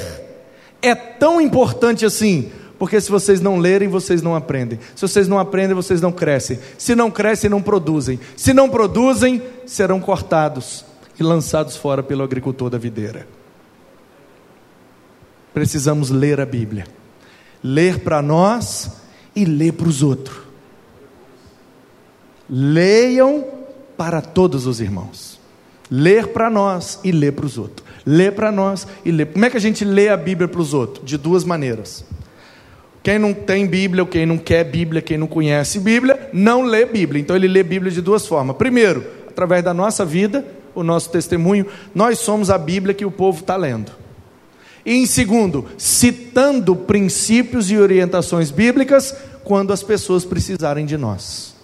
é 0.82 0.94
tão 0.94 1.40
importante 1.40 2.04
assim? 2.04 2.50
Porque 2.78 3.00
se 3.00 3.10
vocês 3.10 3.40
não 3.40 3.58
lerem, 3.58 3.88
vocês 3.88 4.20
não 4.20 4.34
aprendem. 4.34 4.78
Se 4.94 5.02
vocês 5.02 5.26
não 5.26 5.38
aprendem, 5.38 5.74
vocês 5.74 6.00
não 6.00 6.12
crescem. 6.12 6.58
Se 6.76 6.94
não 6.94 7.10
crescem, 7.10 7.48
não 7.48 7.62
produzem. 7.62 8.20
Se 8.36 8.52
não 8.52 8.68
produzem, 8.68 9.42
serão 9.64 10.00
cortados 10.00 10.84
e 11.18 11.22
lançados 11.22 11.76
fora 11.76 12.02
pelo 12.02 12.22
agricultor 12.22 12.68
da 12.68 12.76
videira. 12.76 13.26
Precisamos 15.54 16.10
ler 16.10 16.38
a 16.38 16.44
Bíblia. 16.44 16.86
Ler 17.64 18.00
para 18.00 18.20
nós 18.20 18.90
e 19.34 19.46
ler 19.46 19.72
para 19.72 19.88
os 19.88 20.02
outros. 20.02 20.36
Leiam 22.48 23.44
para 23.96 24.20
todos 24.20 24.66
os 24.66 24.80
irmãos. 24.80 25.40
Ler 25.90 26.28
para 26.28 26.50
nós 26.50 27.00
e 27.02 27.10
ler 27.10 27.32
para 27.32 27.46
os 27.46 27.56
outros. 27.56 27.86
Ler 28.04 28.32
para 28.32 28.52
nós 28.52 28.86
e 29.04 29.10
ler. 29.10 29.32
Como 29.32 29.44
é 29.46 29.50
que 29.50 29.56
a 29.56 29.60
gente 29.60 29.84
lê 29.84 30.10
a 30.10 30.16
Bíblia 30.16 30.46
para 30.46 30.60
os 30.60 30.74
outros? 30.74 31.06
De 31.06 31.16
duas 31.16 31.42
maneiras. 31.42 32.04
Quem 33.06 33.20
não 33.20 33.32
tem 33.32 33.68
Bíblia, 33.68 34.02
ou 34.02 34.08
quem 34.08 34.26
não 34.26 34.36
quer 34.36 34.64
Bíblia, 34.64 35.00
quem 35.00 35.16
não 35.16 35.28
conhece 35.28 35.78
Bíblia, 35.78 36.28
não 36.32 36.62
lê 36.62 36.84
Bíblia. 36.84 37.20
Então 37.20 37.36
ele 37.36 37.46
lê 37.46 37.62
Bíblia 37.62 37.92
de 37.92 38.00
duas 38.00 38.26
formas. 38.26 38.56
Primeiro, 38.56 39.06
através 39.28 39.62
da 39.62 39.72
nossa 39.72 40.04
vida, 40.04 40.44
o 40.74 40.82
nosso 40.82 41.08
testemunho, 41.10 41.66
nós 41.94 42.18
somos 42.18 42.50
a 42.50 42.58
Bíblia 42.58 42.92
que 42.92 43.04
o 43.04 43.10
povo 43.12 43.42
está 43.42 43.54
lendo. 43.54 43.92
E 44.84 44.92
em 44.92 45.06
segundo, 45.06 45.66
citando 45.78 46.74
princípios 46.74 47.70
e 47.70 47.78
orientações 47.78 48.50
bíblicas 48.50 49.14
quando 49.44 49.72
as 49.72 49.84
pessoas 49.84 50.24
precisarem 50.24 50.84
de 50.84 50.96
nós. 50.96 51.55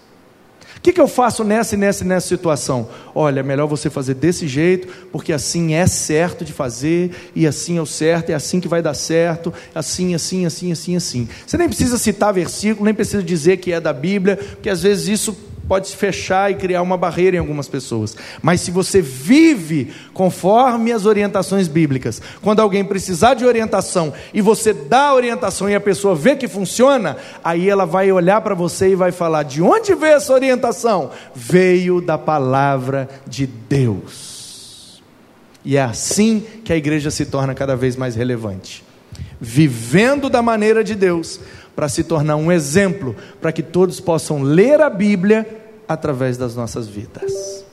O 0.83 0.85
que, 0.85 0.93
que 0.93 1.01
eu 1.01 1.07
faço 1.07 1.45
nessa 1.45 1.77
e 1.77 1.79
nessa 1.79 2.03
e 2.03 2.07
nessa 2.09 2.27
situação? 2.27 2.89
Olha, 3.15 3.39
é 3.39 3.43
melhor 3.45 3.69
você 3.69 3.89
fazer 3.89 4.15
desse 4.15 4.49
jeito, 4.49 4.89
porque 5.13 5.33
assim 5.33 5.75
é 5.75 5.87
certo 5.87 6.45
de 6.45 6.53
fazer, 6.53 7.31
e 7.37 7.47
assim 7.47 7.79
é 7.79 7.81
o 7.81 7.87
certo, 7.87 8.31
é 8.31 8.35
assim 8.35 8.59
que 8.59 8.67
vai 8.67 8.83
dar 8.83 8.95
certo, 8.95 9.55
assim, 9.73 10.13
assim, 10.13 10.45
assim, 10.45 10.73
assim, 10.73 10.97
assim. 10.97 11.29
Você 11.47 11.57
nem 11.57 11.69
precisa 11.69 11.97
citar 11.97 12.35
versículo, 12.35 12.85
nem 12.85 12.93
precisa 12.93 13.23
dizer 13.23 13.59
que 13.59 13.71
é 13.71 13.79
da 13.79 13.93
Bíblia, 13.93 14.37
porque 14.37 14.69
às 14.69 14.83
vezes 14.83 15.07
isso 15.07 15.37
pode 15.73 15.89
se 15.89 15.97
fechar 15.97 16.51
e 16.51 16.55
criar 16.55 16.83
uma 16.83 16.99
barreira 16.99 17.39
em 17.39 17.41
algumas 17.41 17.67
pessoas. 17.67 18.15
Mas 18.43 18.61
se 18.61 18.71
você 18.71 19.01
vive 19.01 19.91
conforme 20.13 20.93
as 20.93 21.07
orientações 21.07 21.67
bíblicas, 21.67 22.21
quando 22.43 22.61
alguém 22.61 22.85
precisar 22.85 23.33
de 23.33 23.47
orientação 23.47 24.13
e 24.35 24.43
você 24.43 24.75
dá 24.75 25.05
a 25.05 25.15
orientação 25.15 25.71
e 25.71 25.75
a 25.75 25.81
pessoa 25.81 26.15
vê 26.15 26.37
que 26.37 26.47
funciona, 26.47 27.17
aí 27.43 27.71
ela 27.71 27.87
vai 27.87 28.13
olhar 28.13 28.43
para 28.43 28.55
você 28.55 28.91
e 28.91 28.95
vai 28.95 29.13
falar: 29.13 29.45
de 29.45 29.63
onde 29.63 29.95
veio 29.95 30.17
essa 30.17 30.35
orientação? 30.35 31.11
Veio 31.35 32.03
da 32.03 32.19
palavra 32.19 33.09
de 33.27 33.47
Deus. 33.47 35.03
E 35.65 35.79
é 35.79 35.83
assim 35.83 36.45
que 36.67 36.75
a 36.75 36.77
igreja 36.77 37.11
se 37.11 37.25
torna 37.25 37.55
cada 37.55 37.75
vez 37.75 37.97
mais 37.97 38.15
relevante. 38.15 38.85
Vivendo 39.41 40.29
da 40.29 40.43
maneira 40.43 40.85
de 40.85 40.95
Deus, 40.95 41.41
para 41.75 41.89
se 41.89 42.05
tornar 42.05 42.37
um 42.37 42.53
exemplo, 42.53 43.17
para 43.41 43.53
que 43.53 43.63
todos 43.63 44.01
possam 44.01 44.43
ler 44.43 44.83
a 44.83 44.91
Bíblia 44.91 45.62
através 45.93 46.37
das 46.37 46.55
nossas 46.55 46.89
vidas. 46.89 47.65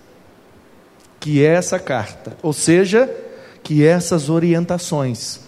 Que 1.19 1.43
essa 1.43 1.79
carta, 1.79 2.37
ou 2.41 2.53
seja, 2.53 3.09
que 3.63 3.85
essas 3.85 4.29
orientações 4.29 5.41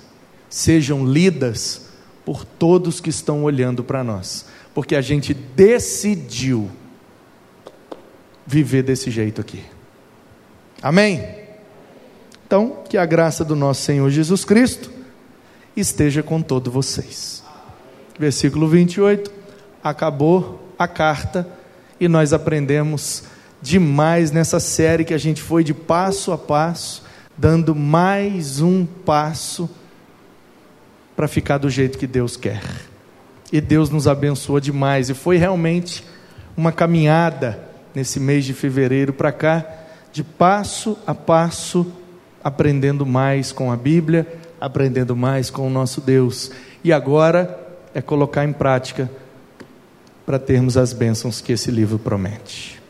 sejam 0.49 1.05
lidas 1.05 1.89
por 2.25 2.43
todos 2.43 2.99
que 2.99 3.09
estão 3.09 3.43
olhando 3.43 3.83
para 3.83 4.03
nós, 4.03 4.45
porque 4.73 4.95
a 4.95 5.01
gente 5.01 5.33
decidiu 5.33 6.69
viver 8.45 8.83
desse 8.83 9.09
jeito 9.09 9.39
aqui. 9.39 9.63
Amém? 10.81 11.23
Então, 12.45 12.83
que 12.89 12.97
a 12.97 13.05
graça 13.05 13.45
do 13.45 13.55
nosso 13.55 13.81
Senhor 13.83 14.09
Jesus 14.09 14.43
Cristo 14.43 14.91
esteja 15.75 16.21
com 16.21 16.41
todos 16.41 16.71
vocês 16.71 17.41
versículo 18.21 18.67
28, 18.67 19.31
acabou 19.83 20.73
a 20.77 20.87
carta 20.87 21.47
e 22.01 22.07
nós 22.07 22.33
aprendemos 22.33 23.25
demais 23.61 24.31
nessa 24.31 24.59
série 24.59 25.05
que 25.05 25.13
a 25.13 25.19
gente 25.19 25.39
foi 25.39 25.63
de 25.63 25.71
passo 25.71 26.31
a 26.31 26.37
passo, 26.37 27.03
dando 27.37 27.75
mais 27.75 28.59
um 28.59 28.87
passo 28.87 29.69
para 31.15 31.27
ficar 31.27 31.59
do 31.59 31.69
jeito 31.69 31.99
que 31.99 32.07
Deus 32.07 32.35
quer. 32.35 32.59
E 33.53 33.61
Deus 33.61 33.91
nos 33.91 34.07
abençoa 34.07 34.59
demais. 34.59 35.11
E 35.11 35.13
foi 35.13 35.37
realmente 35.37 36.03
uma 36.57 36.71
caminhada 36.71 37.59
nesse 37.93 38.19
mês 38.19 38.45
de 38.45 38.53
fevereiro 38.53 39.13
para 39.13 39.31
cá, 39.31 39.63
de 40.11 40.23
passo 40.23 40.97
a 41.05 41.13
passo, 41.13 41.85
aprendendo 42.43 43.05
mais 43.05 43.51
com 43.51 43.71
a 43.71 43.77
Bíblia, 43.77 44.25
aprendendo 44.59 45.15
mais 45.15 45.51
com 45.51 45.67
o 45.67 45.69
nosso 45.69 46.01
Deus. 46.01 46.49
E 46.83 46.91
agora 46.91 47.59
é 47.93 48.01
colocar 48.01 48.43
em 48.43 48.53
prática 48.53 49.07
para 50.25 50.39
termos 50.39 50.77
as 50.77 50.93
bênçãos 50.93 51.41
que 51.41 51.53
esse 51.53 51.71
livro 51.71 51.99
promete. 51.99 52.80